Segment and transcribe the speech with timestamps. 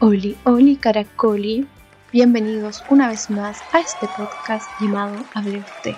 [0.00, 1.66] Oli, oli, caracoli.
[2.12, 5.96] Bienvenidos una vez más a este podcast llamado Hable Usted.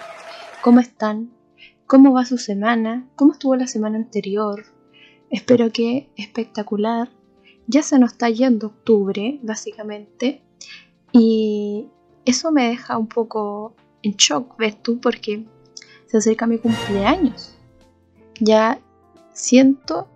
[0.63, 1.31] ¿Cómo están?
[1.87, 3.07] ¿Cómo va su semana?
[3.15, 4.65] ¿Cómo estuvo la semana anterior?
[5.29, 7.11] Espero que espectacular.
[7.67, 10.41] Ya se nos está yendo octubre, básicamente.
[11.13, 11.89] Y
[12.25, 14.99] eso me deja un poco en shock, ¿ves tú?
[14.99, 15.45] Porque
[16.07, 17.55] se acerca mi cumpleaños.
[18.41, 18.81] Ya
[19.35, 20.09] siento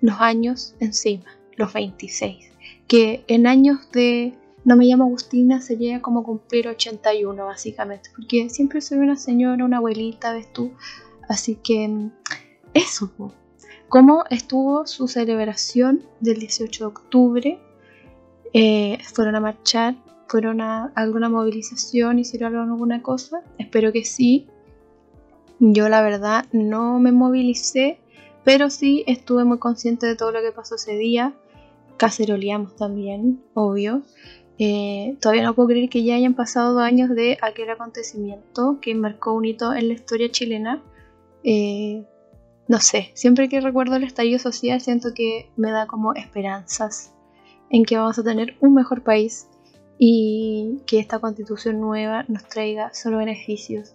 [0.00, 2.53] los años encima, los 26
[2.86, 4.34] que en años de
[4.64, 9.76] no me llamo Agustina sería como cumplir 81 básicamente, porque siempre soy una señora, una
[9.76, 10.72] abuelita, ves tú.
[11.28, 12.10] Así que
[12.72, 13.10] eso.
[13.88, 17.58] ¿Cómo estuvo su celebración del 18 de octubre?
[18.54, 19.96] Eh, ¿Fueron a marchar?
[20.28, 22.18] ¿Fueron a alguna movilización?
[22.18, 23.42] ¿Hicieron alguna cosa?
[23.58, 24.48] Espero que sí.
[25.60, 27.98] Yo la verdad no me movilicé,
[28.44, 31.34] pero sí estuve muy consciente de todo lo que pasó ese día
[31.96, 34.02] caceroleamos también, obvio.
[34.58, 38.94] Eh, todavía no puedo creer que ya hayan pasado dos años de aquel acontecimiento que
[38.94, 40.82] marcó un hito en la historia chilena.
[41.42, 42.04] Eh,
[42.68, 47.12] no sé, siempre que recuerdo el estallido social siento que me da como esperanzas
[47.70, 49.48] en que vamos a tener un mejor país
[49.98, 53.94] y que esta constitución nueva nos traiga solo beneficios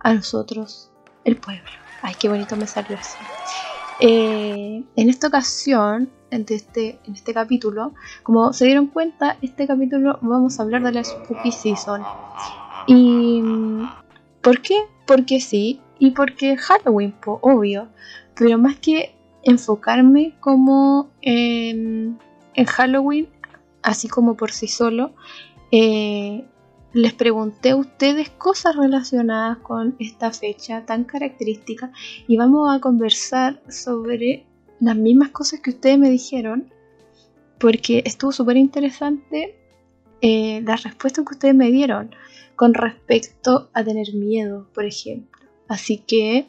[0.00, 0.90] a nosotros,
[1.24, 1.70] el pueblo.
[2.02, 3.16] Ay, qué bonito me salió así.
[4.04, 7.94] Eh, en esta ocasión en este, en este capítulo.
[8.24, 12.02] Como se dieron cuenta, este capítulo vamos a hablar de la Spooky Season.
[12.88, 13.42] ¿Y
[14.40, 14.76] por qué?
[15.06, 17.88] Porque sí, y porque Halloween, obvio.
[18.34, 19.14] Pero más que
[19.44, 22.18] enfocarme como en
[22.66, 23.28] Halloween,
[23.82, 25.12] así como por sí solo,
[25.70, 26.44] eh,
[26.92, 31.92] les pregunté a ustedes cosas relacionadas con esta fecha tan característica
[32.26, 34.46] y vamos a conversar sobre
[34.78, 36.72] las mismas cosas que ustedes me dijeron,
[37.58, 39.56] porque estuvo súper interesante
[40.20, 42.10] eh, las respuestas que ustedes me dieron
[42.56, 45.46] con respecto a tener miedo, por ejemplo.
[45.68, 46.48] Así que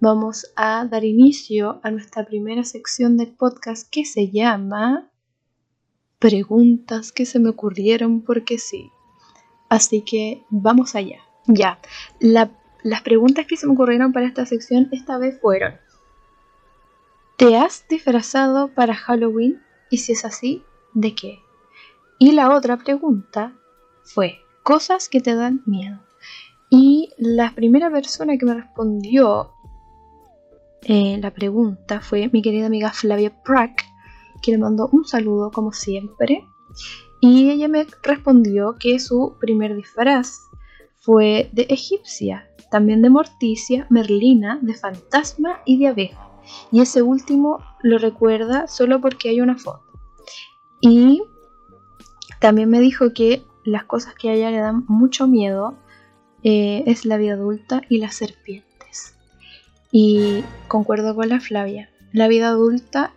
[0.00, 5.10] vamos a dar inicio a nuestra primera sección del podcast que se llama
[6.18, 8.90] Preguntas que se me ocurrieron porque sí.
[9.70, 11.20] Así que vamos allá.
[11.46, 11.78] Ya,
[12.20, 15.74] las preguntas que se me ocurrieron para esta sección esta vez fueron
[17.36, 19.62] ¿Te has disfrazado para Halloween?
[19.88, 21.38] Y si es así, ¿de qué?
[22.18, 23.54] Y la otra pregunta
[24.02, 26.00] fue, cosas que te dan miedo.
[26.68, 29.54] Y la primera persona que me respondió
[30.82, 33.84] eh, la pregunta fue mi querida amiga Flavia Prack,
[34.42, 36.44] que le mandó un saludo como siempre.
[37.20, 40.40] Y ella me respondió que su primer disfraz
[40.96, 46.30] fue de egipcia, también de morticia, merlina, de fantasma y de abeja
[46.70, 49.84] y ese último lo recuerda solo porque hay una foto.
[50.80, 51.22] Y
[52.40, 55.76] también me dijo que las cosas que a ella le dan mucho miedo
[56.42, 59.16] eh, es la vida adulta y las serpientes.
[59.92, 61.90] Y concuerdo con la Flavia.
[62.12, 63.12] La vida adulta,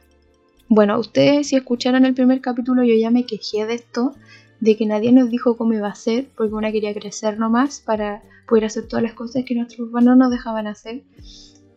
[0.73, 4.13] bueno, ustedes si escucharon el primer capítulo yo ya me quejé de esto,
[4.59, 8.23] de que nadie nos dijo cómo iba a ser, porque una quería crecer nomás para
[8.47, 11.03] poder hacer todas las cosas que nuestros hermanos nos dejaban hacer.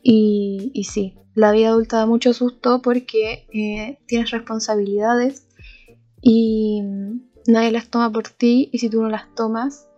[0.03, 5.47] Y, sí, la vida adulta da mucho susto porque eh, tienes responsabilidades
[6.23, 6.81] y
[7.47, 9.89] nadie las toma por ti y si tú no las tomas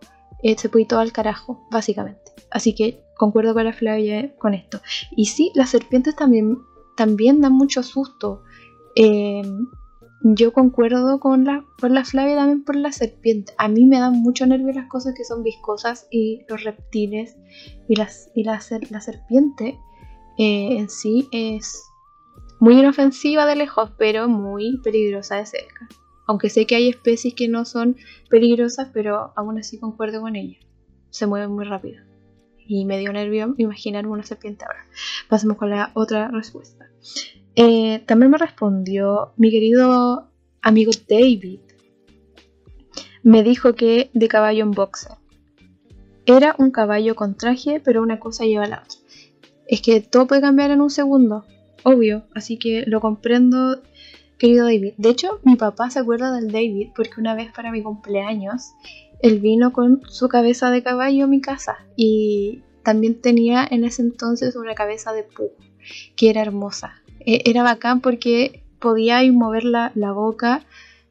[0.43, 2.33] eh, se puede ir todo al carajo, básicamente.
[2.51, 4.81] Así que concuerdo con la Flavia con esto.
[5.15, 6.59] Y sí, las serpientes también,
[6.97, 8.43] también dan mucho susto.
[8.97, 9.43] Eh,
[10.23, 13.53] yo concuerdo con la, con la Flavia también por la serpiente.
[13.57, 17.37] A mí me dan mucho nervio las cosas que son viscosas y los reptiles
[17.89, 18.61] y, las, y la,
[18.91, 19.79] la serpiente
[20.39, 21.85] eh, en sí es
[22.61, 25.89] muy inofensiva de lejos, pero muy peligrosa de cerca.
[26.27, 27.97] Aunque sé que hay especies que no son
[28.29, 30.59] peligrosas, pero aún así concuerdo con ella.
[31.11, 32.03] Se mueven muy rápido.
[32.67, 34.85] Y me dio nervio imaginar una serpiente ahora.
[35.29, 36.91] Pasemos con la otra respuesta.
[37.61, 40.31] Eh, también me respondió mi querido
[40.63, 41.61] amigo David.
[43.25, 45.13] Me dijo que de caballo en boxer.
[46.25, 48.99] Era un caballo con traje, pero una cosa lleva a la otra
[49.69, 51.45] es que todo puede cambiar en un segundo,
[51.85, 53.83] obvio, así que lo comprendo,
[54.39, 54.95] querido David.
[54.97, 58.73] De hecho, mi papá se acuerda del David porque una vez para mi cumpleaños,
[59.21, 64.01] él vino con su cabeza de caballo a mi casa y también tenía en ese
[64.03, 65.53] entonces una cabeza de pug,
[66.17, 67.03] que era hermosa.
[67.21, 70.65] E, era bacán porque podía mover la, boca,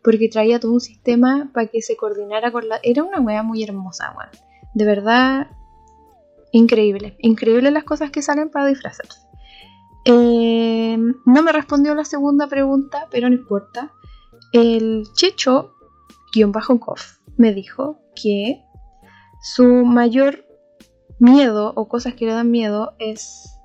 [0.03, 2.79] porque traía todo un sistema para que se coordinara con la...
[2.83, 4.29] Era una wea muy hermosa, weón.
[4.73, 5.47] De verdad,
[6.51, 9.21] Increíble, increíble las cosas que salen para disfrazarse.
[10.05, 13.91] Eh, no me respondió la segunda pregunta, pero no importa.
[14.53, 15.73] el Checho,
[16.33, 16.53] guion
[17.35, 18.63] me dijo que
[19.41, 20.45] su mayor
[21.19, 23.59] miedo o cosas que le dan miedo es...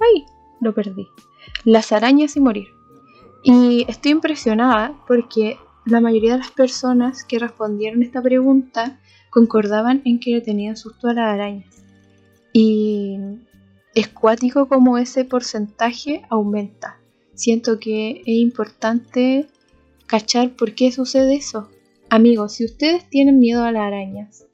[0.00, 0.24] ¡Ay!
[0.60, 1.06] Lo perdí.
[1.64, 2.68] Las arañas y morir.
[3.42, 9.00] Y estoy impresionada porque la mayoría de las personas que respondieron esta pregunta
[9.30, 11.82] concordaban en que le tenían susto a las arañas.
[12.52, 13.18] Y
[13.94, 16.98] es cuático como ese porcentaje aumenta.
[17.34, 19.48] Siento que es importante
[20.06, 21.68] cachar por qué sucede eso.
[22.10, 24.46] Amigos, si ustedes tienen miedo a las arañas,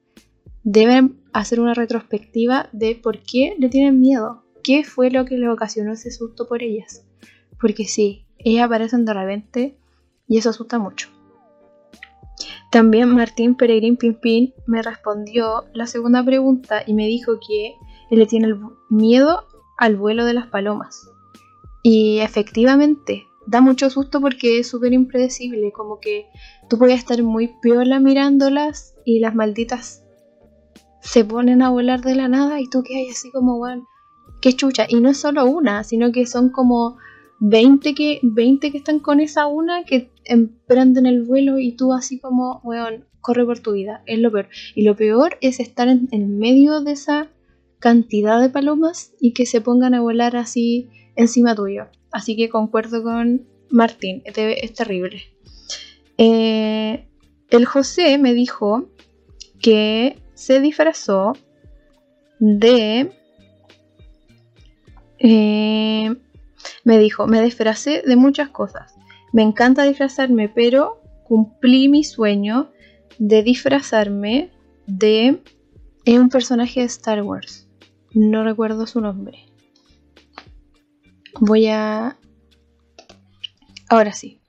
[0.63, 5.49] deben hacer una retrospectiva de por qué le tienen miedo, qué fue lo que les
[5.49, 7.05] ocasionó ese susto por ellas.
[7.61, 9.79] Porque sí, ellas aparecen de repente
[10.27, 11.09] y eso asusta mucho.
[12.71, 17.75] También Martín Peregrín Pimpín me respondió la segunda pregunta y me dijo que
[18.11, 18.55] él le tiene
[18.89, 19.47] miedo
[19.77, 21.11] al vuelo de las palomas.
[21.83, 26.27] Y efectivamente, da mucho susto porque es súper impredecible, como que
[26.69, 30.05] tú puedes estar muy piola mirándolas y las malditas
[31.01, 33.89] se ponen a volar de la nada y tú quedas así como, bueno,
[34.41, 34.87] qué chucha.
[34.89, 36.99] Y no es solo una, sino que son como
[37.41, 42.21] 20 que, 20 que están con esa una que emprenden el vuelo y tú así
[42.21, 44.03] como, weón, corre por tu vida.
[44.07, 44.49] Es lo peor.
[44.75, 47.29] Y lo peor es estar en, medio de esa
[47.79, 51.87] cantidad de palomas y que se pongan a volar así encima tuyo.
[52.13, 55.23] Así que concuerdo con Martín, es, terrible.
[56.19, 57.07] Eh,
[57.51, 58.89] el José me dijo
[59.61, 61.35] que se disfrazó
[62.39, 63.13] de...
[65.21, 66.17] Eh,
[66.85, 68.95] me dijo, me disfracé de muchas cosas.
[69.33, 72.73] Me encanta disfrazarme, pero cumplí mi sueño
[73.19, 74.51] de disfrazarme
[74.87, 75.43] de
[76.07, 77.69] un personaje de Star Wars.
[78.13, 79.47] No recuerdo su nombre.
[81.39, 82.19] Voy a...
[83.89, 84.41] Ahora sí.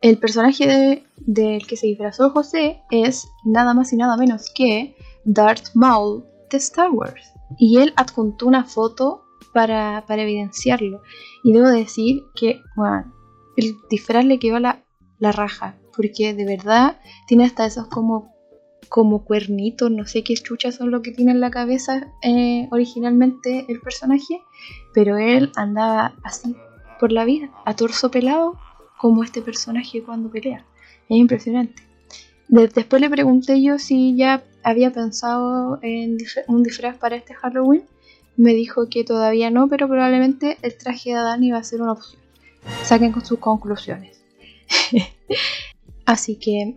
[0.00, 5.74] El personaje del que se disfrazó José es nada más y nada menos que Darth
[5.74, 7.32] Maul de Star Wars.
[7.58, 11.02] Y él adjuntó una foto para, evidenciarlo.
[11.42, 13.12] Y debo decir que, bueno,
[13.56, 14.82] el disfraz le quedó la,
[15.18, 15.76] la raja.
[15.96, 18.34] Porque de verdad tiene hasta esos como,
[18.88, 23.66] como cuernitos, no sé qué chuchas son lo que tiene en la cabeza eh, originalmente
[23.68, 24.42] el personaje.
[24.94, 26.56] Pero él andaba así
[26.98, 28.58] por la vida, a torso pelado,
[28.98, 30.66] como este personaje cuando pelea.
[31.08, 31.82] Es impresionante.
[32.48, 36.18] después le pregunté yo si ya había pensado en
[36.48, 37.84] un disfraz para este Halloween.
[38.36, 41.92] Me dijo que todavía no, pero probablemente el traje de Adán iba a ser una
[41.92, 42.20] opción.
[42.82, 44.22] Saquen con sus conclusiones.
[46.06, 46.76] Así que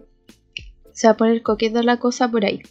[0.91, 2.61] se va a poner coqueto la cosa por ahí.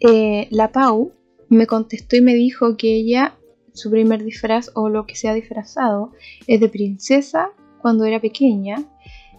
[0.00, 1.12] Eh, la Pau
[1.48, 3.34] me contestó y me dijo que ella,
[3.72, 6.12] su primer disfraz o lo que se ha disfrazado,
[6.46, 7.50] es de princesa
[7.80, 8.84] cuando era pequeña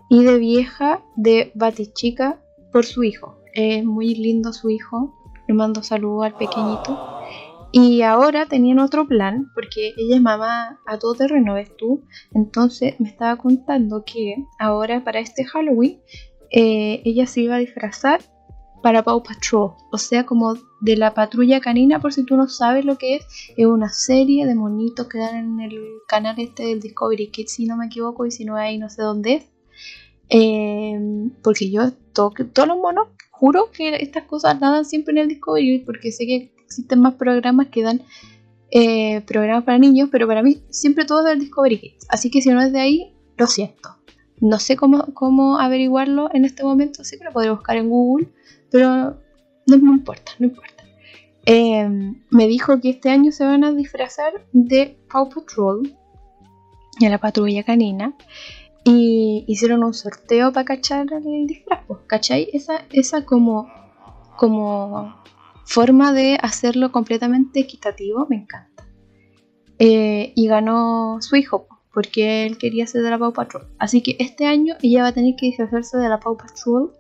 [0.10, 2.40] y de vieja de batichica
[2.72, 3.38] por su hijo.
[3.54, 5.14] Es muy lindo su hijo.
[5.48, 7.15] Le mando saludos al pequeñito.
[7.72, 12.04] Y ahora tenían otro plan, porque ella es mamá a todo terreno, ¿ves tú?
[12.34, 16.00] Entonces me estaba contando que ahora para este Halloween
[16.52, 18.22] eh, ella se iba a disfrazar
[18.82, 22.86] para Paw Patrol, o sea, como de la patrulla canina, por si tú no sabes
[22.86, 23.26] lo que es,
[23.58, 27.66] es una serie de monitos que dan en el canal este del Discovery Kids, si
[27.66, 29.46] no me equivoco, y si no hay, no sé dónde es.
[30.30, 31.00] Eh,
[31.44, 36.12] porque yo, todos los monos juro que estas cosas dan siempre en el Discovery porque
[36.12, 38.02] sé que existen más programas que dan
[38.72, 42.08] eh, programas para niños, pero para mí siempre todo es del Discovery Kids.
[42.10, 43.96] Así que si no es de ahí, lo siento.
[44.42, 48.28] No sé cómo, cómo averiguarlo en este momento, sé que lo podré buscar en Google,
[48.70, 49.18] pero
[49.68, 50.84] no me importa, no importa.
[51.46, 55.96] Em, me dijo que este año se van a disfrazar de Paw Patrol,
[57.00, 58.14] y la patrulla canina,
[58.84, 62.50] y hicieron un sorteo para cachar el disfraz, pues, ¿cachai?
[62.52, 63.72] Esa, esa como,
[64.38, 65.16] como
[65.66, 68.88] forma de hacerlo completamente equitativo me encanta.
[69.78, 73.68] Eh, y ganó su hijo, porque él quería ser de la Paw Patrol.
[73.80, 76.94] Así que este año ella va a tener que disfrazarse de la Paw Patrol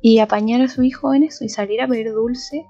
[0.00, 2.66] y apañar a su hijo en eso y salir a pedir dulce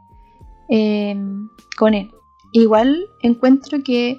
[0.68, 2.11] em, con él.
[2.52, 4.18] Igual encuentro que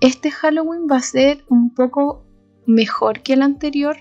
[0.00, 2.24] este Halloween va a ser un poco
[2.66, 3.96] mejor que el anterior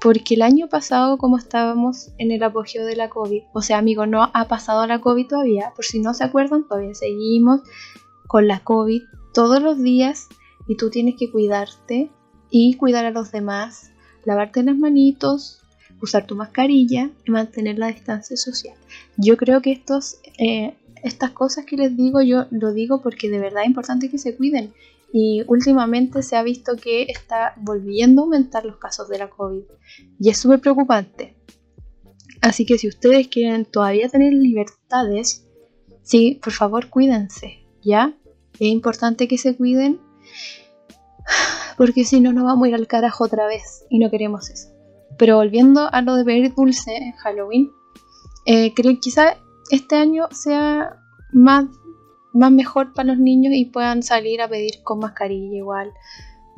[0.00, 4.06] porque el año pasado como estábamos en el apogeo de la COVID, o sea amigo,
[4.06, 7.62] no ha pasado la COVID todavía, por si no se acuerdan, todavía seguimos
[8.26, 9.02] con la COVID
[9.32, 10.28] todos los días
[10.66, 12.10] y tú tienes que cuidarte
[12.50, 13.90] y cuidar a los demás,
[14.24, 15.60] lavarte las manitos,
[16.00, 18.76] usar tu mascarilla y mantener la distancia social.
[19.16, 23.38] Yo creo que estos, eh, estas cosas que les digo, yo lo digo porque de
[23.38, 24.72] verdad es importante que se cuiden
[25.12, 29.62] y últimamente se ha visto que está volviendo a aumentar los casos de la COVID
[30.18, 31.36] y es súper preocupante.
[32.40, 35.46] Así que si ustedes quieren todavía tener libertades,
[36.02, 38.14] sí, por favor cuídense, ¿ya?
[38.54, 40.00] Es importante que se cuiden
[41.76, 44.68] porque si no nos vamos a ir al carajo otra vez y no queremos eso.
[45.16, 47.70] Pero volviendo a lo de pedir dulce en Halloween,
[48.46, 49.36] eh, creo que quizá
[49.70, 50.96] este año sea
[51.32, 51.66] más,
[52.38, 55.92] más mejor para los niños y puedan salir a pedir con mascarilla igual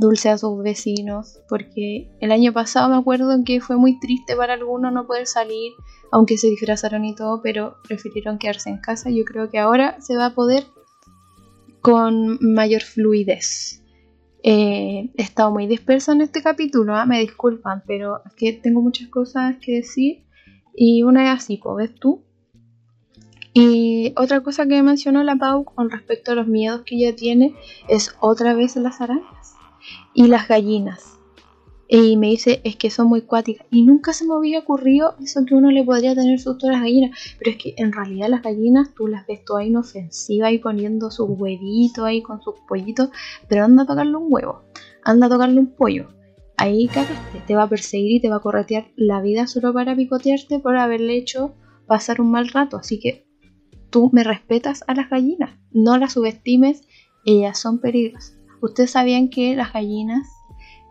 [0.01, 4.55] dulce a sus vecinos, porque el año pasado me acuerdo que fue muy triste para
[4.55, 5.73] algunos no poder salir,
[6.11, 9.11] aunque se disfrazaron y todo, pero prefirieron quedarse en casa.
[9.11, 10.65] Yo creo que ahora se va a poder
[11.83, 13.83] con mayor fluidez.
[14.43, 17.05] Eh, he estado muy dispersa en este capítulo, ¿ah?
[17.05, 20.25] me disculpan, pero es que tengo muchas cosas que decir
[20.75, 22.25] y una es así, ¿ves tú?
[23.53, 27.55] Y otra cosa que mencionó la Pau con respecto a los miedos que ella tiene
[27.89, 29.55] es otra vez las arañas
[30.15, 31.19] y las gallinas.
[31.93, 33.67] Y me dice, es que son muy cuáticas.
[33.73, 36.83] Y nunca se me había ocurrido eso que uno le podría tener susto a las
[36.83, 37.19] gallinas.
[37.37, 41.27] Pero es que en realidad las gallinas tú las ves toda inofensivas y poniendo sus
[41.29, 43.11] huevitos ahí con sus pollitos.
[43.49, 44.63] Pero anda a tocarle un huevo,
[45.03, 46.11] anda a tocarle un pollo.
[46.57, 46.89] Ahí
[47.49, 50.77] te va a perseguir y te va a corretear la vida solo para picotearte por
[50.77, 51.55] haberle hecho
[51.87, 52.77] pasar un mal rato.
[52.77, 53.30] Así que
[53.91, 56.83] tú me respetas a las gallinas, no las subestimes,
[57.25, 58.37] ellas son peligrosas.
[58.63, 60.29] ¿Ustedes sabían que las gallinas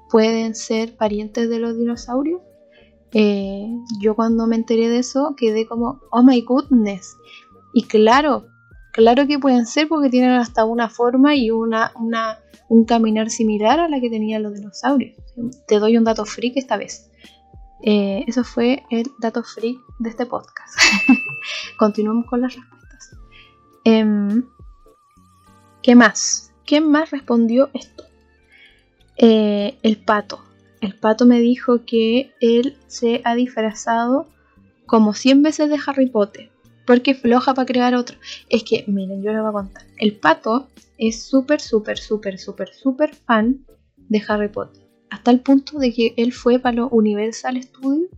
[0.09, 2.41] pueden ser parientes de los dinosaurios?
[3.11, 3.67] Eh,
[3.99, 7.15] yo cuando me enteré de eso quedé como, oh my goodness.
[7.73, 8.47] Y claro,
[8.93, 13.79] claro que pueden ser porque tienen hasta una forma y una, una, un caminar similar
[13.79, 15.15] a la que tenían los dinosaurios.
[15.67, 17.09] Te doy un dato freak esta vez.
[17.81, 20.75] Eh, eso fue el dato freak de este podcast.
[21.77, 22.78] Continuamos con las respuestas.
[23.83, 24.43] Em,
[25.81, 26.51] ¿Qué más?
[26.65, 28.03] ¿Quién más respondió esto?
[29.17, 30.41] Eh, el pato.
[30.81, 34.27] El pato me dijo que él se ha disfrazado
[34.85, 36.51] como 100 veces de Harry Potter.
[36.85, 38.17] Porque floja para crear otro.
[38.49, 39.83] Es que, miren, yo les voy a contar.
[39.97, 40.67] El pato
[40.97, 44.83] es súper, súper, súper, súper, súper fan de Harry Potter.
[45.09, 48.09] Hasta el punto de que él fue para los Universal Studios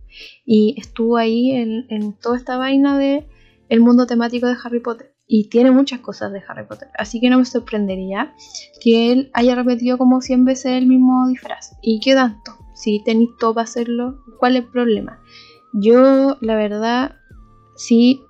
[0.44, 3.24] y estuvo ahí en, toda esta vaina de
[3.68, 6.88] el mundo temático de Harry Potter y tiene muchas cosas de Harry Potter.
[6.98, 8.34] Así que no me sorprendería
[8.82, 11.76] que él haya repetido como 100 veces el mismo disfraz.
[11.80, 12.52] ¿Y qué tanto?
[12.74, 15.20] Si tenéis todo para hacerlo, ¿cuál es el problema?
[15.72, 17.16] Yo, la verdad,
[17.76, 18.22] sí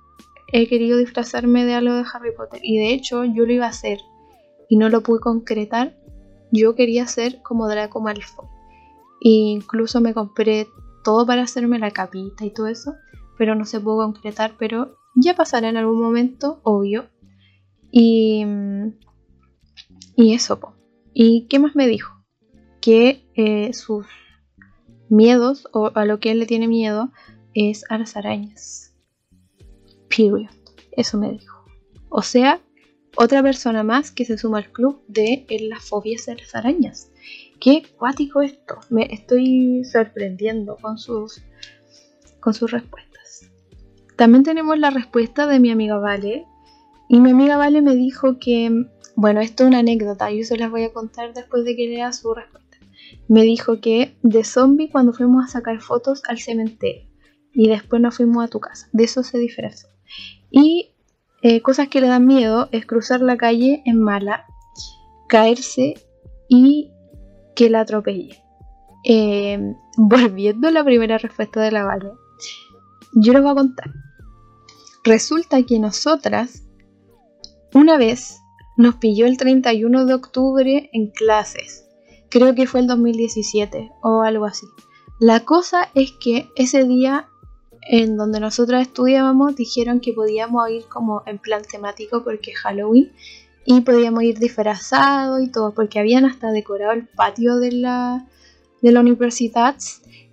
[0.53, 2.61] he querido disfrazarme de algo de Harry Potter.
[2.63, 3.99] Y de hecho, yo lo iba a hacer
[4.69, 5.97] y no lo pude concretar.
[6.51, 8.45] Yo quería ser como Draco Malfoy.
[9.21, 10.67] E incluso me compré
[11.03, 12.93] todo para hacerme la capita y todo eso.
[13.37, 14.53] Pero no se pudo concretar.
[14.59, 17.09] Pero ya pasará en algún momento, obvio.
[17.91, 18.43] Y,
[20.15, 20.59] y eso,
[21.13, 22.13] ¿y qué más me dijo?
[22.81, 24.05] Que eh, sus
[25.09, 27.11] miedos, o a lo que él le tiene miedo,
[27.53, 28.95] es a las arañas.
[30.09, 30.49] Period.
[30.91, 31.65] Eso me dijo.
[32.09, 32.61] O sea,
[33.15, 37.11] otra persona más que se suma al club de las fobias de las arañas.
[37.59, 38.79] Qué cuático esto.
[38.89, 41.41] Me estoy sorprendiendo con sus,
[42.39, 43.12] con sus respuestas.
[44.15, 46.45] También tenemos la respuesta de mi amiga Vale.
[47.09, 50.71] Y mi amiga Vale me dijo que, bueno, esto es una anécdota, yo se las
[50.71, 52.77] voy a contar después de que lea su respuesta.
[53.27, 57.07] Me dijo que de zombie cuando fuimos a sacar fotos al cementerio
[57.53, 58.87] y después nos fuimos a tu casa.
[58.91, 59.89] De eso se diferenció.
[60.49, 60.91] Y
[61.41, 64.45] eh, cosas que le dan miedo es cruzar la calle en mala,
[65.27, 65.95] caerse
[66.47, 66.91] y
[67.55, 68.43] que la atropelle.
[69.03, 72.11] Eh, volviendo a la primera respuesta de la Vale,
[73.15, 73.93] yo les voy a contar.
[75.03, 76.63] Resulta que nosotras,
[77.73, 78.39] una vez,
[78.77, 81.85] nos pilló el 31 de octubre en clases.
[82.29, 84.65] Creo que fue el 2017 o algo así.
[85.19, 87.27] La cosa es que ese día
[87.87, 93.11] en donde nosotras estudiábamos dijeron que podíamos ir como en plan temático porque es Halloween
[93.65, 98.25] y podíamos ir disfrazados y todo porque habían hasta decorado el patio de la,
[98.83, 99.75] de la universidad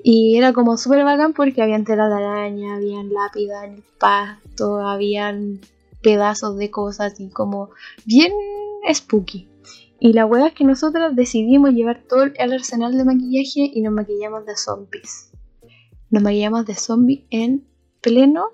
[0.03, 5.61] y era como súper bacán porque había tela de araña, habían lápidas en pasto, habían
[6.03, 7.71] pedazos de cosas y como
[8.05, 8.33] bien
[8.93, 9.49] spooky.
[10.01, 13.93] Y la hueá es que nosotras decidimos llevar todo el arsenal de maquillaje y nos
[13.93, 15.31] maquillamos de zombies.
[16.09, 17.65] Nos maquillamos de zombies en
[18.01, 18.47] pleno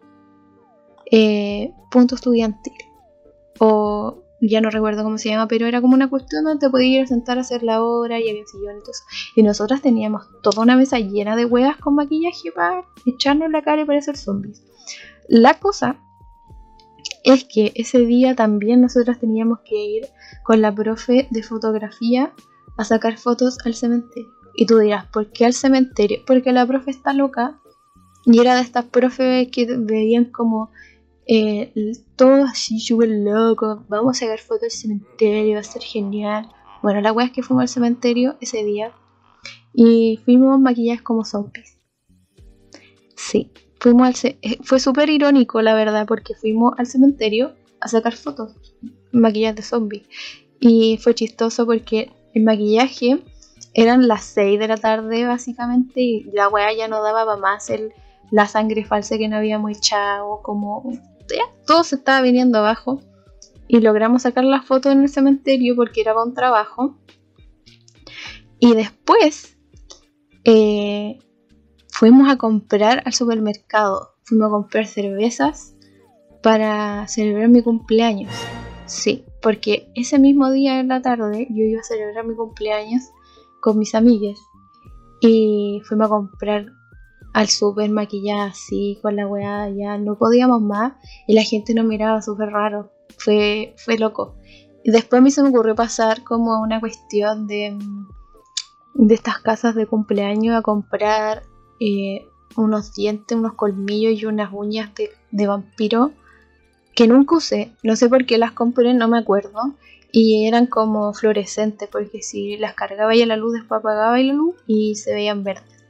[1.11, 2.75] eh, punto estudiantil.
[3.61, 6.91] O ya no recuerdo cómo se llama, pero era como una cuestión donde te podías
[6.91, 9.05] ir a sentar a hacer la obra y había sillón y todo eso.
[9.35, 13.83] Y nosotras teníamos toda una mesa llena de huevas con maquillaje para echarnos la cara
[13.83, 14.63] y parecer zombies.
[15.29, 15.99] La cosa
[17.25, 20.07] es que ese día también nosotros teníamos que ir
[20.45, 22.33] con la profe de fotografía
[22.77, 24.31] a sacar fotos al cementerio.
[24.55, 26.19] Y tú dirás, ¿por qué al cementerio?
[26.27, 27.61] Porque la profe está loca
[28.25, 30.71] y era de estas profes que veían como
[31.27, 31.73] eh,
[32.15, 36.49] todo así súper loco, vamos a sacar fotos al cementerio, va a ser genial.
[36.83, 38.93] Bueno, la wea es que fuimos al cementerio ese día
[39.75, 41.81] y fuimos maquilladas como zombies.
[43.17, 48.15] Sí, fuimos al eh, fue súper irónico la verdad porque fuimos al cementerio a sacar
[48.15, 48.57] fotos
[49.13, 50.07] maquilladas de zombies
[50.61, 53.23] y fue chistoso porque el maquillaje
[53.75, 57.93] eran las 6 de la tarde básicamente y la wea ya no daba más el,
[58.31, 60.91] la sangre falsa que no habíamos echado como
[61.67, 63.01] todo se estaba viniendo abajo
[63.69, 66.97] y logramos sacar la foto en el cementerio porque era un trabajo.
[68.59, 69.59] Y después
[70.45, 71.19] eh,
[71.89, 75.75] fuimos a comprar al supermercado, fuimos a comprar cervezas
[76.43, 78.33] para celebrar mi cumpleaños.
[78.87, 83.03] Sí, porque ese mismo día en la tarde yo iba a celebrar mi cumpleaños
[83.61, 84.39] con mis amigas
[85.21, 86.67] y fuimos a comprar
[87.37, 90.95] al súper maquillada así, con la weá, ya no podíamos más
[91.27, 94.37] y la gente nos miraba súper raro, fue, fue loco.
[94.87, 97.77] Después a mí se me ocurrió pasar como una cuestión de,
[98.95, 101.43] de estas casas de cumpleaños a comprar
[101.79, 102.27] eh,
[102.57, 106.13] unos dientes, unos colmillos y unas uñas de, de vampiro
[106.95, 109.75] que nunca usé, no sé por qué las compré, no me acuerdo.
[110.11, 114.29] Y eran como fluorescentes, porque si las cargaba y a la luz, después apagaba y
[114.29, 115.85] la luz y se veían verdes.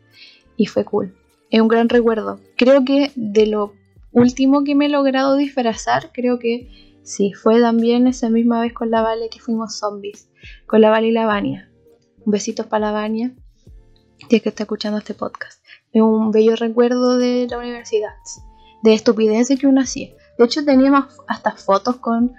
[0.57, 1.15] Y fue cool
[1.51, 2.41] es un gran recuerdo.
[2.57, 3.73] Creo que de lo
[4.13, 8.91] último que me he logrado disfrazar, creo que sí, fue también esa misma vez con
[8.91, 10.29] la Vale que fuimos zombies,
[10.67, 11.71] con la Vale y la Vania.
[12.25, 13.35] Un besito para la Vania,
[14.29, 15.63] si es que está escuchando este podcast.
[15.93, 18.15] Es un bello recuerdo de la universidad,
[18.83, 20.09] de estupideces que uno hacía.
[20.39, 22.35] De hecho, teníamos hasta fotos con,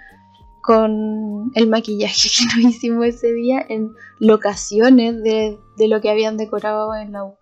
[1.54, 6.94] el maquillaje que nos hicimos ese día en locaciones de, de lo que habían decorado
[6.94, 7.36] en la U.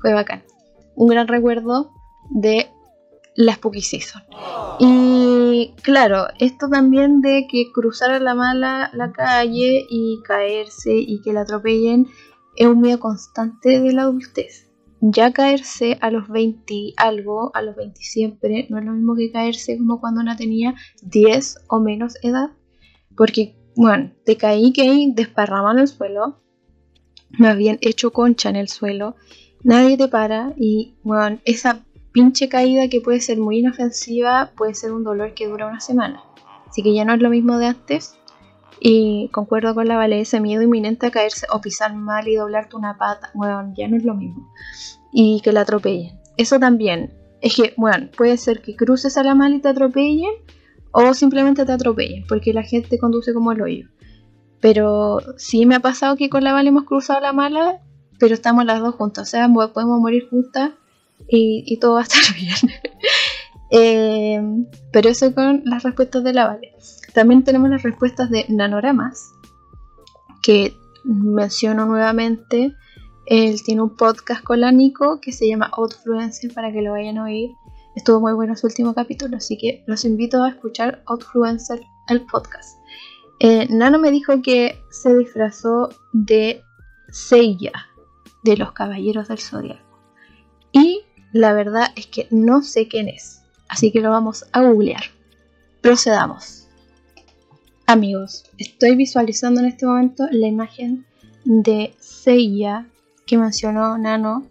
[0.00, 0.42] Fue bacán
[1.02, 1.90] un gran recuerdo
[2.30, 2.70] de
[3.34, 4.22] la Spooky Season.
[4.78, 11.20] Y claro, esto también de que cruzar a la mala la calle y caerse y
[11.22, 12.06] que la atropellen
[12.56, 14.70] es un miedo constante de la adultez.
[15.00, 19.32] Ya caerse a los 20 algo, a los 20 siempre, no es lo mismo que
[19.32, 22.50] caerse como cuando una tenía 10 o menos edad.
[23.16, 26.38] Porque, bueno, te caí que desparramado en el suelo,
[27.30, 29.16] me habían hecho concha en el suelo
[29.64, 34.92] nadie te para y bueno, esa pinche caída que puede ser muy inofensiva puede ser
[34.92, 36.22] un dolor que dura una semana.
[36.68, 38.18] Así que ya no es lo mismo de antes.
[38.80, 42.76] Y concuerdo con la Vale, ese miedo inminente a caerse o pisar mal y doblarte
[42.76, 44.50] una pata, bueno, ya no es lo mismo.
[45.12, 46.18] Y que la atropellen.
[46.36, 47.12] Eso también.
[47.40, 50.32] Es que, bueno, puede ser que cruces a la mala y te atropellen
[50.90, 53.88] o simplemente te atropellen, porque la gente conduce como el hoyo.
[54.60, 57.80] Pero sí me ha pasado que con la Vale hemos cruzado la mala
[58.22, 60.70] pero estamos las dos juntas, o sea, podemos morir juntas
[61.26, 62.54] y, todo va a estar bien.
[63.72, 64.40] Eh,
[64.92, 66.72] pero eso con las respuestas de la Vale.
[67.14, 69.32] También tenemos las respuestas de Nanoramas,
[70.40, 72.76] que menciono nuevamente.
[73.26, 74.60] Él tiene un podcast con
[75.20, 77.50] que se llama Outfluencer para que lo vayan a oír.
[77.96, 82.78] Estuvo muy bueno su último capítulo, así que los invito a escuchar Outfluencer, el podcast.
[83.40, 86.62] Eh, Nano me dijo que se disfrazó de
[87.10, 87.72] Seiya,
[88.42, 89.98] de los Caballeros del Zodiaco.
[90.72, 91.02] Y
[91.32, 95.04] la verdad es que no sé quién es, así que lo vamos a googlear.
[95.80, 96.68] Procedamos.
[97.86, 101.04] Amigos, estoy visualizando en este momento la imagen
[101.44, 102.86] de Seiya
[103.26, 104.46] que mencionó Nano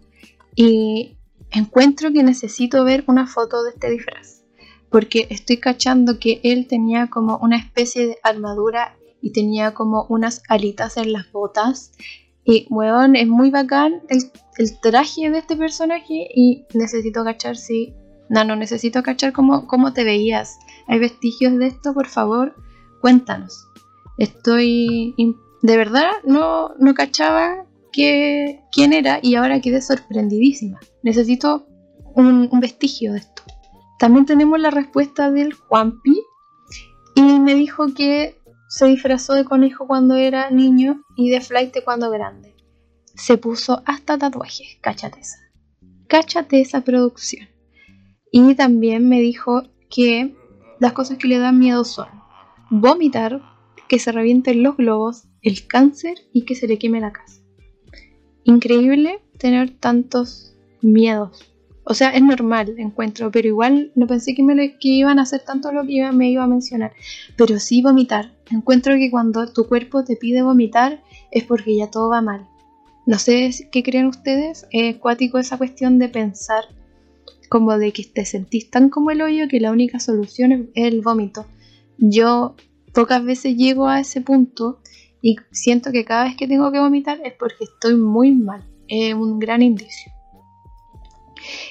[0.54, 1.16] y
[1.50, 4.42] encuentro que necesito ver una foto de este disfraz
[4.92, 10.42] porque estoy cachando que él tenía como una especie de armadura y tenía como unas
[10.48, 11.92] alitas en las botas
[12.44, 14.30] y, weón, es muy bacán el,
[14.80, 17.94] traje de este personaje y necesito cachar si...
[18.28, 20.58] No, no, necesito cachar cómo, cómo te veías.
[20.88, 21.92] ¿Hay vestigios de esto?
[21.92, 22.54] Por favor,
[23.00, 23.68] cuéntanos.
[24.18, 25.14] Estoy...
[25.62, 30.80] De verdad, no, no cachaba que, quién era y ahora quedé sorprendidísima.
[31.04, 31.66] Necesito
[32.16, 33.42] un, un vestigio de esto.
[34.00, 36.20] También tenemos la respuesta del Juanpi
[37.14, 38.41] y me dijo que
[38.72, 42.54] se disfrazó de conejo cuando era niño y de flight cuando grande.
[43.14, 45.36] Se puso hasta tatuajes, cáchate esa.
[46.08, 47.50] Cáchate esa producción.
[48.30, 50.34] Y también me dijo que
[50.80, 52.08] las cosas que le dan miedo son
[52.70, 53.42] vomitar,
[53.90, 57.42] que se revienten los globos, el cáncer y que se le queme la casa.
[58.44, 61.51] Increíble tener tantos miedos.
[61.84, 65.40] O sea, es normal, encuentro, pero igual no pensé que, me que iban a hacer
[65.40, 66.92] tanto lo que me iba a mencionar.
[67.36, 68.32] Pero sí vomitar.
[68.50, 72.46] Encuentro que cuando tu cuerpo te pide vomitar es porque ya todo va mal.
[73.04, 74.66] No sé qué creen ustedes.
[74.70, 76.64] Es cuático esa cuestión de pensar
[77.48, 81.02] como de que te sentís tan como el hoyo que la única solución es el
[81.02, 81.46] vómito.
[81.98, 82.54] Yo
[82.94, 84.80] pocas veces llego a ese punto
[85.20, 88.64] y siento que cada vez que tengo que vomitar es porque estoy muy mal.
[88.86, 90.11] Es un gran indicio